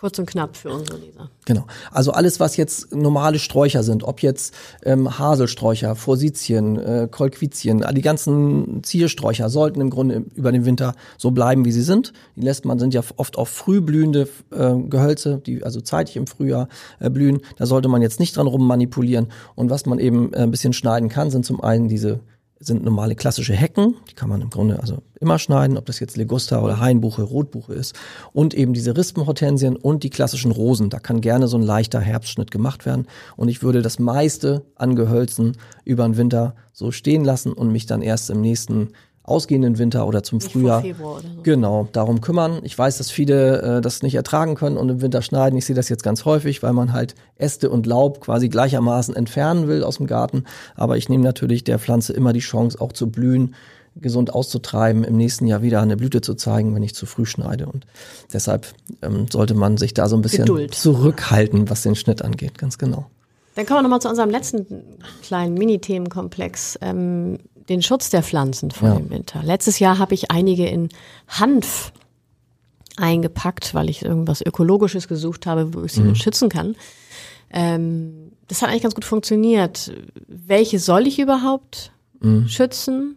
kurz 0.00 0.18
und 0.18 0.24
knapp 0.24 0.56
für 0.56 0.70
unsere 0.70 0.96
Leser. 0.96 1.28
Genau. 1.44 1.66
Also 1.90 2.12
alles, 2.12 2.40
was 2.40 2.56
jetzt 2.56 2.94
normale 2.94 3.38
Sträucher 3.38 3.82
sind, 3.82 4.02
ob 4.02 4.22
jetzt 4.22 4.54
ähm, 4.82 5.18
Haselsträucher, 5.18 5.94
Forsythien, 5.94 6.78
äh, 6.78 7.08
Kolquizien, 7.10 7.84
die 7.92 8.00
ganzen 8.00 8.82
Ziersträucher 8.82 9.50
sollten 9.50 9.82
im 9.82 9.90
Grunde 9.90 10.24
über 10.34 10.52
den 10.52 10.64
Winter 10.64 10.94
so 11.18 11.32
bleiben, 11.32 11.66
wie 11.66 11.72
sie 11.72 11.82
sind. 11.82 12.14
Die 12.34 12.40
lässt 12.40 12.64
man 12.64 12.78
sind 12.78 12.94
ja 12.94 13.02
oft 13.16 13.36
auch 13.36 13.48
frühblühende 13.48 14.26
äh, 14.50 14.74
Gehölze, 14.88 15.42
die 15.44 15.62
also 15.64 15.82
zeitig 15.82 16.16
im 16.16 16.26
Frühjahr 16.26 16.68
äh, 16.98 17.10
blühen. 17.10 17.40
Da 17.58 17.66
sollte 17.66 17.88
man 17.88 18.00
jetzt 18.00 18.20
nicht 18.20 18.34
dran 18.36 18.46
rummanipulieren. 18.46 19.28
Und 19.54 19.68
was 19.68 19.84
man 19.84 19.98
eben 19.98 20.32
äh, 20.32 20.38
ein 20.38 20.50
bisschen 20.50 20.72
schneiden 20.72 21.10
kann, 21.10 21.30
sind 21.30 21.44
zum 21.44 21.60
einen 21.62 21.88
diese 21.88 22.20
sind 22.62 22.84
normale 22.84 23.14
klassische 23.14 23.54
Hecken, 23.54 23.96
die 24.10 24.14
kann 24.14 24.28
man 24.28 24.42
im 24.42 24.50
Grunde 24.50 24.80
also 24.80 24.98
immer 25.18 25.38
schneiden, 25.38 25.78
ob 25.78 25.86
das 25.86 25.98
jetzt 25.98 26.18
Legusta 26.18 26.60
oder 26.60 26.78
Hainbuche, 26.78 27.22
Rotbuche 27.22 27.72
ist. 27.72 27.94
Und 28.34 28.52
eben 28.52 28.74
diese 28.74 28.94
Rispenhortensien 28.94 29.76
und 29.76 30.02
die 30.02 30.10
klassischen 30.10 30.50
Rosen. 30.50 30.90
Da 30.90 30.98
kann 30.98 31.22
gerne 31.22 31.48
so 31.48 31.56
ein 31.56 31.62
leichter 31.62 32.00
Herbstschnitt 32.00 32.50
gemacht 32.50 32.84
werden. 32.84 33.06
Und 33.36 33.48
ich 33.48 33.62
würde 33.62 33.80
das 33.80 33.98
meiste 33.98 34.62
an 34.74 34.94
Gehölzen 34.94 35.56
über 35.84 36.04
den 36.04 36.18
Winter 36.18 36.54
so 36.72 36.92
stehen 36.92 37.24
lassen 37.24 37.54
und 37.54 37.72
mich 37.72 37.86
dann 37.86 38.02
erst 38.02 38.28
im 38.28 38.42
nächsten 38.42 38.90
ausgehenden 39.22 39.78
Winter 39.78 40.06
oder 40.06 40.22
zum 40.22 40.38
Nicht 40.38 40.52
Frühjahr 40.52 40.80
Februar 40.82 41.18
oder 41.18 41.22
so. 41.22 41.42
genau 41.42 41.88
darum 41.92 42.20
kümmern. 42.20 42.60
Ich 42.64 42.76
weiß, 42.76 42.98
dass 42.98 43.10
viele 43.10 43.78
äh, 43.78 43.80
das 43.80 44.02
nicht 44.02 44.14
ertragen 44.14 44.54
können 44.54 44.76
und 44.76 44.88
im 44.88 45.00
Winter 45.02 45.22
schneiden. 45.22 45.58
Ich 45.58 45.66
sehe 45.66 45.76
das 45.76 45.88
jetzt 45.88 46.02
ganz 46.02 46.24
häufig, 46.24 46.62
weil 46.62 46.72
man 46.72 46.92
halt 46.92 47.14
Äste 47.36 47.70
und 47.70 47.86
Laub 47.86 48.20
quasi 48.20 48.48
gleichermaßen 48.48 49.14
entfernen 49.14 49.68
will 49.68 49.84
aus 49.84 49.98
dem 49.98 50.06
Garten. 50.06 50.44
Aber 50.74 50.96
ich 50.96 51.08
nehme 51.08 51.22
natürlich 51.24 51.64
der 51.64 51.78
Pflanze 51.78 52.12
immer 52.12 52.32
die 52.32 52.40
Chance, 52.40 52.80
auch 52.80 52.92
zu 52.92 53.10
blühen, 53.10 53.54
gesund 53.96 54.32
auszutreiben, 54.32 55.04
im 55.04 55.16
nächsten 55.16 55.46
Jahr 55.46 55.62
wieder 55.62 55.80
eine 55.82 55.96
Blüte 55.96 56.20
zu 56.20 56.34
zeigen, 56.34 56.74
wenn 56.74 56.82
ich 56.82 56.94
zu 56.94 57.06
früh 57.06 57.26
schneide. 57.26 57.66
Und 57.66 57.86
deshalb 58.32 58.68
ähm, 59.02 59.26
sollte 59.30 59.54
man 59.54 59.76
sich 59.76 59.94
da 59.94 60.08
so 60.08 60.16
ein 60.16 60.22
bisschen 60.22 60.46
Geduld. 60.46 60.74
zurückhalten, 60.74 61.68
was 61.68 61.82
den 61.82 61.94
Schnitt 61.96 62.22
angeht. 62.22 62.56
Ganz 62.58 62.78
genau. 62.78 63.06
Dann 63.56 63.66
kommen 63.66 63.78
wir 63.78 63.82
nochmal 63.82 64.00
zu 64.00 64.08
unserem 64.08 64.30
letzten 64.30 64.64
kleinen 65.22 65.54
Mini-Themenkomplex, 65.54 66.78
ähm, 66.82 67.38
den 67.70 67.80
Schutz 67.82 68.10
der 68.10 68.22
Pflanzen 68.22 68.70
vor 68.70 68.88
Ja. 68.90 68.94
dem 68.96 69.08
Winter. 69.08 69.42
Letztes 69.42 69.78
Jahr 69.78 69.98
habe 69.98 70.12
ich 70.12 70.30
einige 70.30 70.66
in 70.66 70.90
Hanf 71.28 71.92
eingepackt, 72.96 73.72
weil 73.74 73.88
ich 73.88 74.04
irgendwas 74.04 74.42
Ökologisches 74.42 75.08
gesucht 75.08 75.46
habe, 75.46 75.72
wo 75.72 75.84
ich 75.84 75.92
sie 75.92 76.14
schützen 76.16 76.48
kann. 76.50 76.76
Ähm, 77.50 78.32
das 78.48 78.60
hat 78.62 78.68
eigentlich 78.68 78.82
ganz 78.82 78.94
gut 78.94 79.04
funktioniert. 79.04 79.92
Welche 80.28 80.78
soll 80.78 81.06
ich 81.06 81.18
überhaupt 81.18 81.92
schützen? 82.46 83.16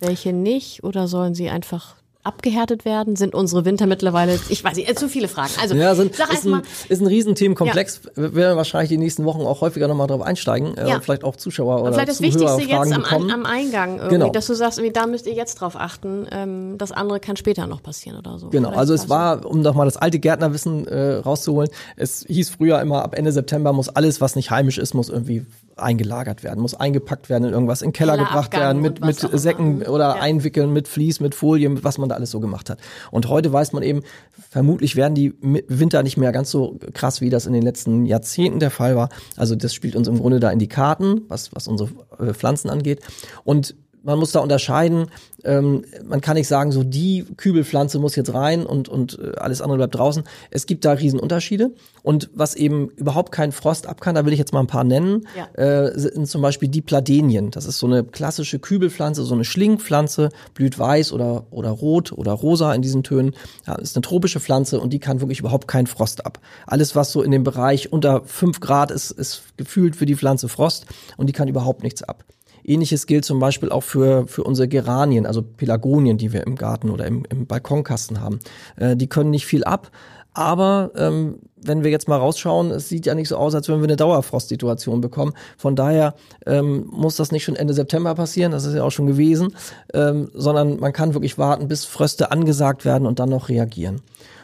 Welche 0.00 0.32
nicht? 0.32 0.82
Oder 0.82 1.06
sollen 1.06 1.34
sie 1.36 1.50
einfach 1.50 1.94
abgehärtet 2.22 2.84
werden? 2.84 3.16
Sind 3.16 3.34
unsere 3.34 3.64
Winter 3.64 3.86
mittlerweile, 3.86 4.38
ich 4.50 4.62
weiß 4.62 4.76
nicht, 4.76 4.88
äh, 4.90 4.94
zu 4.94 5.08
viele 5.08 5.26
Fragen. 5.28 5.52
Also, 5.60 5.74
Ja, 5.74 5.94
sind, 5.94 6.14
sag 6.14 6.32
ist, 6.32 6.46
ein, 6.46 6.62
ist 6.88 7.00
ein 7.00 7.06
Riesenthemenkomplex. 7.06 8.02
Wir 8.14 8.34
werden 8.34 8.56
wahrscheinlich 8.56 8.90
die 8.90 8.98
nächsten 8.98 9.24
Wochen 9.24 9.40
auch 9.40 9.60
häufiger 9.62 9.88
nochmal 9.88 10.06
drauf 10.06 10.20
einsteigen. 10.22 10.76
Äh, 10.76 10.88
Ja. 10.88 10.96
und 10.96 11.04
vielleicht 11.04 11.24
auch 11.24 11.36
Zuschauer 11.36 11.80
oder 11.82 11.92
vielleicht 11.94 12.08
das 12.10 12.16
Zuhörer 12.18 12.34
Wichtigste 12.34 12.62
jetzt 12.62 12.70
Fragen 12.76 12.92
am, 12.92 13.02
bekommen. 13.02 13.30
am 13.30 13.46
Eingang, 13.46 13.96
irgendwie, 13.98 14.14
Genau. 14.16 14.30
dass 14.30 14.46
du 14.46 14.54
sagst, 14.54 14.78
irgendwie, 14.78 14.92
da 14.92 15.06
müsst 15.06 15.26
ihr 15.26 15.34
jetzt 15.34 15.54
drauf 15.56 15.76
achten, 15.76 16.26
ähm, 16.30 16.74
das 16.78 16.92
andere 16.92 17.20
kann 17.20 17.36
später 17.36 17.66
noch 17.66 17.82
passieren 17.82 18.18
oder 18.18 18.38
so. 18.38 18.48
Genau, 18.50 18.68
Vielleicht 18.68 18.78
also 18.80 18.94
es 18.94 19.08
war, 19.08 19.46
um 19.46 19.60
nochmal 19.62 19.86
das 19.86 19.96
alte 19.96 20.18
Gärtnerwissen 20.18 20.86
äh, 20.88 21.14
rauszuholen, 21.16 21.70
es 21.96 22.24
hieß 22.28 22.50
früher 22.50 22.80
immer, 22.80 23.02
ab 23.02 23.14
Ende 23.16 23.32
September 23.32 23.72
muss 23.72 23.88
alles, 23.88 24.20
was 24.20 24.36
nicht 24.36 24.50
heimisch 24.50 24.78
ist, 24.78 24.94
muss 24.94 25.08
irgendwie 25.08 25.46
eingelagert 25.80 26.42
werden, 26.42 26.60
muss 26.60 26.74
eingepackt 26.74 27.28
werden 27.28 27.44
in 27.44 27.52
irgendwas, 27.52 27.82
in 27.82 27.88
den 27.88 27.92
Keller 27.92 28.16
gebracht 28.16 28.50
Kellerabgang 28.50 28.82
werden, 28.82 28.82
mit, 28.82 29.22
mit. 29.32 29.40
Säcken 29.40 29.82
oder 29.82 30.16
Ja. 30.16 30.22
einwickeln, 30.22 30.72
mit 30.72 30.88
Vlies, 30.88 31.20
mit 31.20 31.34
Folie, 31.34 31.68
mit 31.68 31.84
was 31.84 31.98
man 31.98 32.08
da 32.08 32.14
alles 32.14 32.30
so 32.30 32.40
gemacht 32.40 32.70
hat. 32.70 32.78
Und 33.10 33.28
heute 33.28 33.52
weiß 33.52 33.72
man 33.72 33.82
eben, 33.82 34.02
vermutlich 34.50 34.96
werden 34.96 35.14
die 35.14 35.34
Winter 35.40 36.02
nicht 36.02 36.16
mehr 36.16 36.32
ganz 36.32 36.50
so 36.50 36.78
krass, 36.94 37.20
wie 37.20 37.30
das 37.30 37.46
in 37.46 37.52
den 37.52 37.62
letzten 37.62 38.06
Jahrzehnten 38.06 38.60
der 38.60 38.70
Fall 38.70 38.96
war. 38.96 39.08
Also 39.36 39.54
das 39.54 39.74
spielt 39.74 39.96
uns 39.96 40.08
im 40.08 40.18
Grunde 40.18 40.40
da 40.40 40.50
in 40.50 40.58
die 40.58 40.68
Karten, 40.68 41.22
was, 41.28 41.54
was 41.54 41.68
unsere 41.68 41.90
äh, 42.18 42.32
Pflanzen 42.34 42.70
angeht. 42.70 43.00
Und 43.44 43.74
man 44.02 44.18
muss 44.18 44.32
da 44.32 44.40
unterscheiden. 44.40 45.06
Ähm, 45.44 45.84
man 46.04 46.20
kann 46.20 46.36
nicht 46.36 46.48
sagen, 46.48 46.72
so 46.72 46.82
die 46.84 47.24
Kübelpflanze 47.36 47.98
muss 47.98 48.16
jetzt 48.16 48.32
rein 48.34 48.66
und, 48.66 48.88
und 48.88 49.18
äh, 49.18 49.36
alles 49.38 49.60
andere 49.60 49.78
bleibt 49.78 49.94
draußen. 49.94 50.24
Es 50.50 50.66
gibt 50.66 50.84
da 50.84 50.92
Riesenunterschiede. 50.92 51.70
Und 52.02 52.30
was 52.34 52.54
eben 52.54 52.88
überhaupt 52.96 53.30
keinen 53.32 53.52
Frost 53.52 53.86
ab 53.86 54.00
kann, 54.00 54.14
da 54.14 54.24
will 54.24 54.32
ich 54.32 54.38
jetzt 54.38 54.52
mal 54.52 54.60
ein 54.60 54.66
paar 54.66 54.84
nennen, 54.84 55.26
Ja. 55.36 55.62
äh, 55.62 55.98
sind 55.98 56.28
zum 56.28 56.40
Beispiel 56.42 56.68
die 56.68 56.80
Pladenien. 56.80 57.50
Das 57.50 57.66
ist 57.66 57.78
so 57.78 57.86
eine 57.86 58.04
klassische 58.04 58.58
Kübelpflanze, 58.58 59.22
so 59.24 59.34
eine 59.34 59.44
Schlingpflanze, 59.44 60.30
blüht 60.54 60.78
weiß 60.78 61.12
oder, 61.12 61.44
oder 61.50 61.70
rot 61.70 62.12
oder 62.12 62.32
rosa 62.32 62.72
in 62.74 62.82
diesen 62.82 63.02
Tönen. 63.02 63.34
Ja, 63.66 63.74
ist 63.74 63.96
eine 63.96 64.02
tropische 64.02 64.40
Pflanze 64.40 64.80
und 64.80 64.92
die 64.92 64.98
kann 64.98 65.20
wirklich 65.20 65.40
überhaupt 65.40 65.68
keinen 65.68 65.86
Frost 65.86 66.24
ab. 66.24 66.38
Alles, 66.66 66.96
was 66.96 67.12
so 67.12 67.22
in 67.22 67.30
dem 67.30 67.44
Bereich 67.44 67.92
unter 67.92 68.22
fünf 68.24 68.60
Grad 68.60 68.90
ist, 68.90 69.10
ist 69.10 69.42
gefühlt 69.56 69.94
für 69.96 70.06
die 70.06 70.16
Pflanze 70.16 70.48
Frost 70.48 70.86
und 71.16 71.26
die 71.28 71.32
kann 71.32 71.48
überhaupt 71.48 71.82
nichts 71.82 72.02
ab. 72.02 72.24
Ähnliches 72.64 73.06
gilt 73.06 73.24
zum 73.24 73.38
Beispiel 73.38 73.70
auch 73.70 73.82
für, 73.82 74.26
für 74.26 74.44
unsere 74.44 74.68
Geranien, 74.68 75.26
also 75.26 75.42
Pelagonien, 75.42 76.18
die 76.18 76.32
wir 76.32 76.46
im 76.46 76.56
Garten 76.56 76.90
oder 76.90 77.06
im, 77.06 77.24
im 77.30 77.46
Balkonkasten 77.46 78.20
haben. 78.20 78.40
Äh, 78.76 78.96
die 78.96 79.08
können 79.08 79.30
nicht 79.30 79.46
viel 79.46 79.64
ab, 79.64 79.90
aber 80.32 80.92
ähm, 80.96 81.38
wenn 81.62 81.84
wir 81.84 81.90
jetzt 81.90 82.08
mal 82.08 82.16
rausschauen, 82.16 82.70
es 82.70 82.88
sieht 82.88 83.06
ja 83.06 83.14
nicht 83.14 83.28
so 83.28 83.36
aus, 83.36 83.54
als 83.54 83.68
wenn 83.68 83.78
wir 83.78 83.84
eine 83.84 83.96
Dauerfrostsituation 83.96 85.00
bekommen. 85.00 85.34
Von 85.58 85.76
daher 85.76 86.14
ähm, 86.46 86.86
muss 86.90 87.16
das 87.16 87.32
nicht 87.32 87.44
schon 87.44 87.56
Ende 87.56 87.74
September 87.74 88.14
passieren, 88.14 88.52
das 88.52 88.64
ist 88.64 88.74
ja 88.74 88.82
auch 88.82 88.90
schon 88.90 89.06
gewesen, 89.06 89.54
ähm, 89.92 90.30
sondern 90.32 90.78
man 90.78 90.92
kann 90.92 91.14
wirklich 91.14 91.36
warten, 91.36 91.68
bis 91.68 91.84
Fröste 91.84 92.30
angesagt 92.30 92.84
werden 92.84 93.06
und 93.06 93.18
dann 93.18 93.28
noch 93.28 93.48
reagieren. 93.48 94.00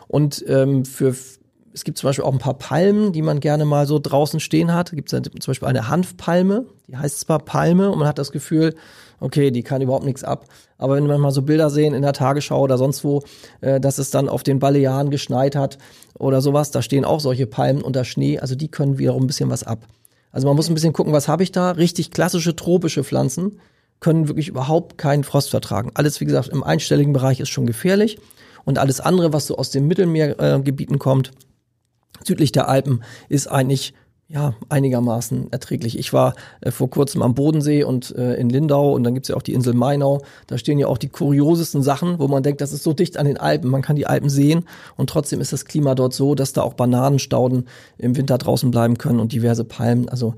Und 0.09 0.45
ähm, 0.49 0.85
für 0.85 1.15
es 1.77 1.85
gibt 1.85 1.99
zum 1.99 2.09
Beispiel 2.09 2.25
auch 2.25 2.33
ein 2.33 2.39
paar 2.39 2.55
Palmen, 2.55 3.12
die 3.12 3.21
man 3.21 3.39
gerne 3.39 3.67
mal 3.67 3.87
so 3.87 3.99
draußen 3.99 4.41
stehen 4.41 4.73
hat. 4.73 4.93
Gibt 4.93 5.12
es 5.12 5.23
zum 5.23 5.33
Beispiel 5.47 5.69
eine 5.69 5.89
Hanfpalme, 5.89 6.65
die 6.89 6.97
heißt 6.97 7.21
zwar 7.21 7.39
Palme 7.39 7.91
und 7.91 7.99
man 7.99 8.09
hat 8.09 8.19
das 8.19 8.33
Gefühl, 8.33 8.75
okay, 9.21 9.51
die 9.51 9.62
kann 9.62 9.83
überhaupt 9.83 10.07
nichts 10.07 10.25
ab. 10.25 10.47
Aber 10.79 10.97
wenn 10.97 11.07
man 11.07 11.21
mal 11.21 11.33
so 11.33 11.43
Bilder 11.43 11.69
sehen 11.69 11.93
in 11.93 12.01
der 12.01 12.15
Tagesschau 12.15 12.62
oder 12.62 12.79
sonst 12.79 13.05
wo, 13.05 13.23
äh, 13.61 13.79
dass 13.79 13.99
es 13.99 14.09
dann 14.09 14.31
auf 14.31 14.43
den 14.43 14.59
Balearen 14.59 15.11
geschneit 15.11 15.55
hat 15.55 15.77
oder 16.19 16.41
sowas, 16.41 16.71
da 16.71 16.81
stehen 16.81 17.05
auch 17.05 17.21
solche 17.21 17.47
Palmen 17.47 17.83
unter 17.83 18.05
Schnee, 18.05 18.39
also 18.39 18.55
die 18.55 18.69
können 18.69 18.97
wiederum 18.97 19.25
ein 19.25 19.27
bisschen 19.27 19.51
was 19.51 19.62
ab. 19.62 19.81
Also 20.33 20.47
man 20.47 20.57
muss 20.57 20.71
ein 20.71 20.75
bisschen 20.75 20.95
gucken, 20.95 21.12
was 21.12 21.29
habe 21.29 21.43
ich 21.43 21.53
da? 21.53 21.73
Richtig 21.73 22.11
klassische 22.11 22.57
tropische 22.57 23.05
Pflanzen 23.05 23.61
können 24.01 24.29
wirklich 24.29 24.49
überhaupt 24.49 24.97
keinen 24.97 25.25
Frost 25.25 25.51
vertragen. 25.51 25.91
Alles, 25.93 26.23
wie 26.23 26.25
gesagt, 26.25 26.49
im 26.49 26.62
einstelligen 26.62 27.12
Bereich 27.12 27.39
ist 27.41 27.51
schon 27.51 27.67
gefährlich. 27.67 28.19
Und 28.65 28.79
alles 28.79 29.01
andere, 29.01 29.33
was 29.33 29.47
so 29.47 29.57
aus 29.57 29.71
den 29.71 29.87
Mittelmeergebieten 29.87 30.97
äh, 30.97 30.99
kommt, 30.99 31.31
südlich 32.25 32.53
der 32.53 32.69
Alpen, 32.69 33.03
ist 33.29 33.47
eigentlich 33.47 33.95
ja 34.29 34.55
einigermaßen 34.69 35.53
erträglich. 35.53 35.99
Ich 35.99 36.13
war 36.13 36.35
äh, 36.61 36.71
vor 36.71 36.91
kurzem 36.91 37.23
am 37.23 37.35
Bodensee 37.35 37.85
und 37.85 38.15
äh, 38.17 38.35
in 38.35 38.51
Lindau 38.51 38.93
und 38.93 39.05
dann 39.05 39.15
gibt's 39.15 39.29
ja 39.29 39.37
auch 39.37 39.43
die 39.43 39.53
Insel 39.53 39.75
Mainau. 39.75 40.23
Da 40.49 40.59
stehen 40.59 40.79
ja 40.79 40.89
auch 40.89 40.99
die 40.99 41.09
kuriosesten 41.09 41.83
Sachen, 41.83 42.19
wo 42.19 42.27
man 42.27 42.43
denkt, 42.43 42.61
das 42.61 42.73
ist 42.73 42.83
so 42.83 42.93
dicht 42.93 43.19
an 43.19 43.27
den 43.27 43.37
Alpen. 43.37 43.71
Man 43.71 43.83
kann 43.83 43.95
die 43.95 44.07
Alpen 44.07 44.29
sehen 44.29 44.65
und 44.97 45.11
trotzdem 45.11 45.41
ist 45.41 45.53
das 45.53 45.65
Klima 45.65 45.95
dort 45.95 46.13
so, 46.13 46.35
dass 46.35 46.53
da 46.53 46.63
auch 46.63 46.75
Bananenstauden 46.75 47.69
im 47.99 48.17
Winter 48.17 48.37
draußen 48.37 48.71
bleiben 48.71 48.99
können 48.99 49.21
und 49.21 49.33
diverse 49.33 49.65
Palmen. 49.65 50.09
Also 50.09 50.35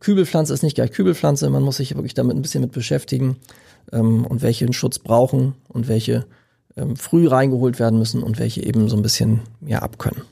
Kübelpflanze 0.00 0.54
ist 0.54 0.62
nicht 0.62 0.74
gleich 0.74 0.92
Kübelpflanze. 0.92 1.50
Man 1.50 1.62
muss 1.62 1.76
sich 1.76 1.94
wirklich 1.94 2.14
damit 2.14 2.36
ein 2.36 2.42
bisschen 2.42 2.62
mit 2.62 2.72
beschäftigen 2.72 3.36
ähm, 3.92 4.24
und 4.26 4.40
welche 4.40 4.72
Schutz 4.72 4.98
brauchen 4.98 5.54
und 5.68 5.86
welche 5.86 6.24
ähm, 6.76 6.96
früh 6.96 7.28
reingeholt 7.28 7.78
werden 7.78 7.98
müssen 7.98 8.22
und 8.22 8.38
welche 8.38 8.64
eben 8.64 8.88
so 8.88 8.96
ein 8.96 9.02
bisschen 9.02 9.40
mehr 9.60 9.82
abkönnen. 9.82 10.22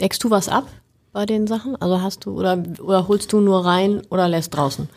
Deckst 0.00 0.22
du 0.24 0.30
was 0.30 0.48
ab 0.48 0.66
bei 1.12 1.26
den 1.26 1.46
Sachen? 1.46 1.76
Also 1.76 2.00
hast 2.02 2.24
du 2.24 2.38
oder 2.38 2.62
oder 2.82 3.08
holst 3.08 3.32
du 3.32 3.40
nur 3.40 3.64
rein 3.64 4.02
oder 4.10 4.28
lässt 4.28 4.54
draußen? 4.54 4.88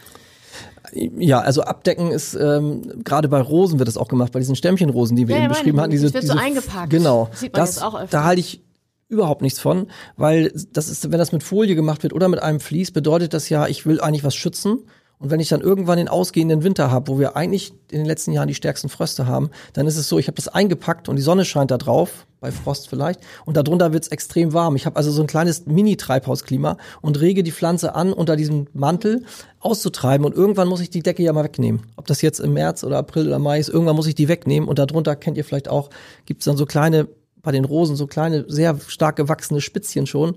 Ja, 0.94 1.39
also 1.39 1.63
abdecken 1.63 2.12
ist 2.12 2.36
ähm, 2.36 3.04
gerade 3.04 3.28
bei 3.28 3.42
Rosen 3.42 3.80
wird 3.80 3.88
das 3.88 3.98
auch 3.98 4.08
gemacht, 4.10 4.32
bei 4.32 4.39
diesen 4.39 4.56
Stämmchenrosen, 4.56 5.16
die 5.16 5.28
wir 5.28 5.36
Ja, 5.38 5.44
eben 5.46 5.54
beschrieben 5.54 5.80
hatten. 5.80 5.92
Diese, 5.92 6.06
das 6.08 6.13
wird 6.13 6.26
so 6.26 6.34
diese, 6.34 6.44
eingepackt. 6.44 6.89
Genau, 6.92 7.30
Das 7.32 7.39
sieht 7.39 7.54
man 7.54 7.60
das, 7.62 7.76
jetzt 7.76 7.84
auch 7.84 7.96
öfter. 7.96 8.08
da 8.18 8.24
halte 8.26 8.42
ich 8.42 8.62
überhaupt 9.08 9.42
nichts 9.42 9.60
von, 9.60 9.88
weil 10.18 10.52
das 10.72 10.89
ist, 10.89 11.12
wenn 11.12 11.20
das 11.20 11.32
mit 11.32 11.42
Folie 11.44 11.76
gemacht 11.76 12.04
wird 12.04 12.13
oder 12.13 12.28
mit 12.28 12.42
einem 12.42 12.60
Vlies, 12.60 12.92
bedeutet 12.92 13.34
das 13.34 13.50
ja, 13.50 13.68
ich 13.68 13.86
will 13.86 14.02
eigentlich 14.02 14.24
was 14.24 14.36
schützen. 14.36 14.80
Und 15.23 15.29
wenn 15.29 15.39
ich 15.39 15.47
dann 15.47 15.62
irgendwann 15.62 15.97
den 15.97 16.09
ausgehenden 16.09 16.63
Winter 16.63 16.91
habe, 16.91 17.07
wo 17.07 17.17
wir 17.17 17.38
eigentlich 17.38 17.71
in 17.91 17.99
den 17.99 18.05
letzten 18.05 18.33
Jahren 18.33 18.49
die 18.49 18.55
stärksten 18.55 18.89
Fröste 18.89 19.25
haben, 19.25 19.51
dann 19.71 19.88
ist 19.88 19.95
es 19.95 20.09
so, 20.09 20.19
ich 20.19 20.27
habe 20.27 20.36
das 20.36 20.49
eingepackt 20.49 21.07
und 21.07 21.15
die 21.15 21.21
Sonne 21.21 21.45
scheint 21.45 21.71
da 21.71 21.77
drauf, 21.77 22.27
bei 22.41 22.51
Frost 22.51 22.89
vielleicht, 22.89 23.21
und 23.45 23.55
darunter 23.55 23.93
wird 23.93 24.03
es 24.03 24.09
extrem 24.09 24.51
warm. 24.51 24.75
Ich 24.75 24.86
habe 24.86 24.97
also 24.97 25.12
so 25.12 25.21
ein 25.21 25.27
kleines 25.27 25.65
Mini-Treibhausklima 25.65 26.75
und 26.99 27.21
rege 27.21 27.41
die 27.41 27.53
Pflanze 27.53 27.95
an, 27.95 28.12
unter 28.12 28.36
diesem 28.36 28.67
Mantel 28.73 29.23
auszutreiben 29.62 30.25
und 30.25 30.36
irgendwann 30.36 30.67
muss 30.67 30.81
ich 30.81 30.89
die 30.89 31.01
Decke 31.01 31.23
ja 31.23 31.31
mal 31.31 31.45
wegnehmen. 31.45 31.83
Ob 31.95 32.05
das 32.05 32.21
jetzt 32.21 32.39
im 32.39 32.51
März 32.51 32.83
oder 32.83 32.97
April 32.97 33.27
oder 33.27 33.39
Mai 33.39 33.59
ist, 33.59 33.69
irgendwann 33.69 33.95
muss 33.95 34.07
ich 34.07 34.15
die 34.15 34.27
wegnehmen 34.27 34.67
und 34.67 34.77
darunter, 34.77 35.15
kennt 35.15 35.38
ihr 35.38 35.45
vielleicht 35.45 35.69
auch, 35.69 35.89
gibt 36.25 36.41
es 36.41 36.45
dann 36.45 36.57
so 36.57 36.65
kleine 36.65 37.07
bei 37.43 37.51
den 37.51 37.65
Rosen 37.65 37.95
so 37.95 38.08
kleine, 38.08 38.45
sehr 38.47 38.79
stark 38.88 39.17
gewachsene 39.17 39.62
Spitzchen 39.62 40.08
schon, 40.08 40.36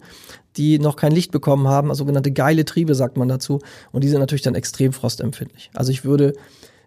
die 0.56 0.78
noch 0.78 0.96
kein 0.96 1.12
Licht 1.12 1.30
bekommen 1.30 1.68
haben, 1.68 1.88
also 1.88 2.00
sogenannte 2.00 2.32
geile 2.32 2.64
Triebe 2.64 2.94
sagt 2.94 3.16
man 3.16 3.28
dazu. 3.28 3.60
Und 3.92 4.04
die 4.04 4.08
sind 4.08 4.20
natürlich 4.20 4.42
dann 4.42 4.54
extrem 4.54 4.92
frostempfindlich. 4.92 5.70
Also 5.72 5.92
ich 5.92 6.04
würde 6.04 6.34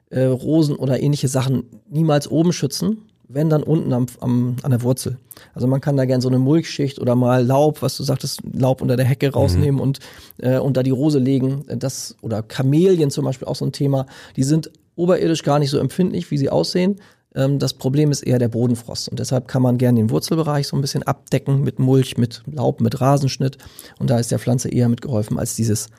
äh, 0.09 0.25
Rosen 0.25 0.75
oder 0.75 1.01
ähnliche 1.01 1.29
Sachen 1.29 1.63
niemals 1.89 2.29
oben 2.29 2.51
schützen, 2.51 3.05
wenn 3.29 3.49
dann 3.49 3.63
unten 3.63 3.93
am, 3.93 4.07
am, 4.19 4.57
an 4.61 4.71
der 4.71 4.81
Wurzel. 4.81 5.17
Also 5.53 5.67
man 5.67 5.79
kann 5.79 5.95
da 5.95 6.03
gern 6.03 6.19
so 6.19 6.27
eine 6.27 6.39
Mulchschicht 6.39 6.99
oder 6.99 7.15
mal 7.15 7.45
Laub, 7.45 7.81
was 7.81 7.95
du 7.95 8.03
sagtest, 8.03 8.41
Laub 8.51 8.81
unter 8.81 8.97
der 8.97 9.05
Hecke 9.05 9.31
rausnehmen 9.31 9.79
und 9.79 9.99
äh, 10.39 10.57
unter 10.57 10.83
die 10.83 10.89
Rose 10.89 11.19
legen. 11.19 11.63
Das 11.67 12.17
oder 12.21 12.41
Kamelien 12.41 13.09
zum 13.09 13.23
Beispiel 13.23 13.47
auch 13.47 13.55
so 13.55 13.65
ein 13.65 13.71
Thema. 13.71 14.05
Die 14.35 14.43
sind 14.43 14.71
oberirdisch 14.95 15.43
gar 15.43 15.59
nicht 15.59 15.69
so 15.69 15.77
empfindlich, 15.77 16.29
wie 16.31 16.37
sie 16.37 16.49
aussehen. 16.49 16.99
Ähm, 17.35 17.59
das 17.59 17.73
Problem 17.73 18.11
ist 18.11 18.21
eher 18.23 18.39
der 18.39 18.47
Bodenfrost 18.47 19.09
und 19.09 19.19
deshalb 19.19 19.47
kann 19.47 19.61
man 19.61 19.77
gerne 19.77 19.99
den 19.99 20.09
Wurzelbereich 20.09 20.67
so 20.67 20.75
ein 20.75 20.81
bisschen 20.81 21.03
abdecken 21.03 21.61
mit 21.61 21.79
Mulch, 21.79 22.17
mit 22.17 22.43
Laub, 22.51 22.81
mit 22.81 22.99
Rasenschnitt 23.01 23.57
und 23.99 24.09
da 24.09 24.17
ist 24.17 24.31
der 24.31 24.39
Pflanze 24.39 24.69
eher 24.69 24.89
mitgeholfen 24.89 25.37
als 25.37 25.55
dieses 25.55 25.89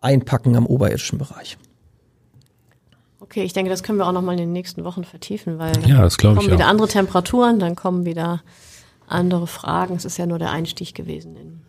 Einpacken 0.00 0.54
am 0.56 0.66
oberirdischen 0.66 1.18
Bereich. 1.18 1.56
Okay, 3.20 3.42
ich 3.42 3.54
denke, 3.54 3.70
das 3.70 3.82
können 3.82 3.98
wir 3.98 4.06
auch 4.06 4.12
noch 4.12 4.20
mal 4.22 4.32
in 4.32 4.38
den 4.38 4.52
nächsten 4.52 4.84
Wochen 4.84 5.02
vertiefen, 5.04 5.58
weil 5.58 5.72
Ja, 5.88 6.02
das 6.02 6.18
glaube 6.18 6.34
ich 6.34 6.40
kommen 6.40 6.52
wieder 6.52 6.66
auch. 6.66 6.70
andere 6.70 6.88
Temperaturen, 6.88 7.58
dann 7.58 7.74
kommen 7.74 8.04
wieder 8.04 8.42
andere 9.06 9.46
Fragen. 9.46 9.96
Es 9.96 10.04
ist 10.04 10.18
ja 10.18 10.26
nur 10.26 10.38
der 10.38 10.50
Einstieg 10.50 10.94
gewesen. 10.94 11.36
In 11.36 11.60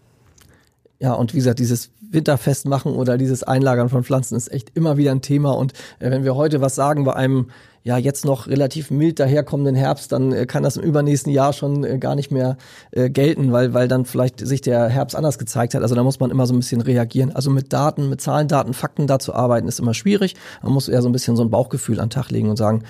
Ja, 0.99 1.13
und 1.13 1.33
wie 1.33 1.37
gesagt, 1.37 1.59
dieses 1.59 1.91
Winterfest 2.01 2.67
machen 2.67 2.93
oder 2.93 3.17
dieses 3.17 3.43
Einlagern 3.43 3.89
von 3.89 4.03
Pflanzen 4.03 4.35
ist 4.35 4.51
echt 4.51 4.71
immer 4.75 4.97
wieder 4.97 5.11
ein 5.11 5.21
Thema. 5.21 5.51
Und 5.51 5.73
äh, 5.99 6.11
wenn 6.11 6.23
wir 6.25 6.35
heute 6.35 6.59
was 6.61 6.75
sagen 6.75 7.05
bei 7.05 7.13
einem 7.13 7.47
ja 7.85 7.97
jetzt 7.97 8.25
noch 8.25 8.47
relativ 8.47 8.89
mild 8.89 9.19
daherkommenden 9.19 9.75
Herbst, 9.75 10.11
dann 10.11 10.33
äh, 10.33 10.45
kann 10.47 10.63
das 10.63 10.75
im 10.75 10.83
übernächsten 10.83 11.31
Jahr 11.31 11.53
schon 11.53 11.83
äh, 11.83 11.99
gar 11.99 12.15
nicht 12.15 12.31
mehr 12.31 12.57
äh, 12.91 13.11
gelten, 13.11 13.51
weil, 13.51 13.75
weil 13.75 13.87
dann 13.87 14.05
vielleicht 14.05 14.45
sich 14.45 14.61
der 14.61 14.89
Herbst 14.89 15.15
anders 15.15 15.37
gezeigt 15.37 15.75
hat. 15.75 15.83
Also 15.83 15.93
da 15.93 16.03
muss 16.03 16.19
man 16.19 16.31
immer 16.31 16.47
so 16.47 16.53
ein 16.55 16.59
bisschen 16.59 16.81
reagieren. 16.81 17.31
Also 17.31 17.51
mit 17.51 17.71
Daten, 17.71 18.09
mit 18.09 18.21
Zahlen, 18.21 18.47
Daten, 18.47 18.73
Fakten 18.73 19.05
da 19.05 19.19
zu 19.19 19.35
arbeiten, 19.35 19.67
ist 19.67 19.79
immer 19.79 19.93
schwierig. 19.93 20.33
Man 20.63 20.73
muss 20.73 20.89
eher 20.89 21.03
so 21.03 21.09
ein 21.09 21.11
bisschen 21.11 21.35
so 21.35 21.43
ein 21.43 21.51
Bauchgefühl 21.51 21.99
an 21.99 22.07
den 22.07 22.11
Tag 22.11 22.31
legen 22.31 22.49
und 22.49 22.57
sagen, 22.57 22.83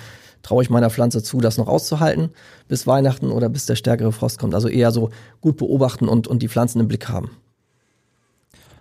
traue 0.44 0.64
ich 0.64 0.70
meiner 0.70 0.90
Pflanze 0.90 1.22
zu, 1.22 1.42
das 1.42 1.58
noch 1.58 1.68
auszuhalten 1.68 2.30
bis 2.70 2.88
Weihnachten 2.88 3.32
oder 3.32 3.50
bis 3.50 3.66
der 3.66 3.76
stärkere 3.76 4.14
Frost 4.14 4.40
kommt. 4.40 4.56
Also 4.56 4.70
eher 4.70 4.92
so 4.92 5.10
gut 5.42 5.58
beobachten 5.58 6.08
und, 6.08 6.28
und 6.28 6.42
die 6.42 6.48
Pflanzen 6.48 6.80
im 6.80 6.88
Blick 6.88 7.10
haben. 7.10 7.32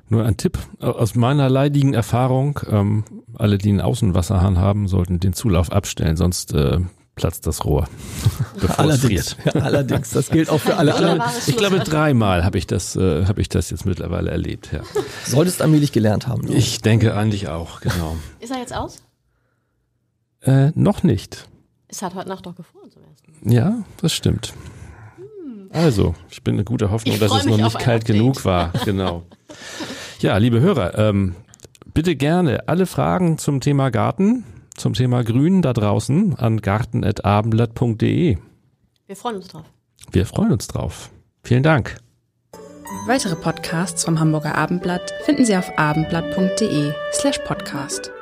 Nur 0.09 0.25
ein 0.25 0.37
Tipp 0.37 0.59
aus 0.81 1.15
meiner 1.15 1.49
leidigen 1.49 1.95
Erfahrung, 1.95 2.61
ähm, 2.71 3.05
alle, 3.37 3.59
die 3.59 3.71
einen 3.71 3.81
Außenwasserhahn 3.81 4.59
haben, 4.59 4.87
sollten 4.87 5.19
den 5.19 5.33
Zulauf 5.33 5.73
abstellen, 5.73 6.17
sonst 6.17 6.53
äh, 6.53 6.79
platzt 7.17 7.47
das 7.47 7.65
Rohr, 7.65 7.89
bevor 8.61 8.85
es 8.87 9.01
friert. 9.01 9.37
Ja, 9.47 9.53
allerdings, 9.63 10.11
das 10.11 10.29
gilt 10.31 10.51
auch 10.51 10.61
für 10.61 10.77
alle 10.77 10.95
anderen. 10.95 11.23
Ich 11.47 11.57
glaube, 11.57 11.79
dreimal 11.81 12.45
habe 12.45 12.59
ich 12.59 12.67
das, 12.67 12.97
äh, 12.97 13.25
habe 13.27 13.41
ich 13.41 13.49
das 13.49 13.71
jetzt 13.71 13.87
mittlerweile 13.87 14.31
erlebt. 14.31 14.71
Ja. 14.73 14.81
Solltest 15.25 15.63
allmählich 15.63 15.93
gelernt 15.93 16.27
haben. 16.29 16.47
du. 16.47 16.53
Ich 16.53 16.81
denke 16.83 17.17
eigentlich 17.17 17.49
auch, 17.49 17.81
genau. 17.81 18.17
Ist 18.41 18.51
er 18.53 18.59
jetzt 18.59 18.75
aus? 18.75 19.03
Äh, 20.43 20.71
noch 20.75 21.03
nicht. 21.03 21.49
Es 21.89 22.03
hat 22.03 22.15
heute 22.15 22.29
Nacht 22.29 22.45
doch 22.45 22.55
gefroren 22.55 22.91
zum 22.91 23.03
ersten. 23.05 23.51
Ja, 23.51 23.85
das 24.01 24.13
stimmt. 24.13 24.53
Also, 25.71 26.15
ich 26.31 26.43
bin 26.45 26.55
eine 26.55 26.65
gute 26.65 26.91
Hoffnung, 26.91 27.15
Ich 27.15 27.21
dass 27.21 27.33
es 27.35 27.47
noch 27.47 27.57
nicht 27.57 27.79
kalt 27.79 28.03
Update. 28.03 28.05
genug 28.05 28.45
war. 28.45 28.71
Genau. 28.85 29.25
Ja, 30.21 30.37
liebe 30.37 30.61
Hörer, 30.61 30.99
ähm, 30.99 31.35
bitte 31.93 32.17
gerne 32.17 32.69
alle 32.69 32.87
Fragen 32.87 33.39
zum 33.39 33.61
Thema 33.61 33.91
Garten, 33.91 34.45
zum 34.77 34.95
Thema 34.95 35.23
Grün 35.23 35.63
da 35.63 35.73
draußen 35.73 36.37
an 36.37 36.61
garten.abendblatt.de. 36.61 38.39
Wir 39.07 39.17
freuen 39.17 39.37
uns 39.37 39.49
drauf. 39.49 39.65
Wir 40.11 40.27
freuen 40.27 40.53
uns 40.53 40.67
drauf. 40.67 41.11
Vielen 41.43 41.63
Dank. 41.63 41.97
Weitere 43.07 43.37
Podcasts 43.37 44.05
vom 44.05 44.19
Hamburger 44.19 44.55
Abendblatt 44.55 45.13
finden 45.25 45.45
Sie 45.45 45.57
auf 45.57 45.79
abendblatt.de 45.79 46.93
slash 47.13 47.39
podcast. 47.41 48.14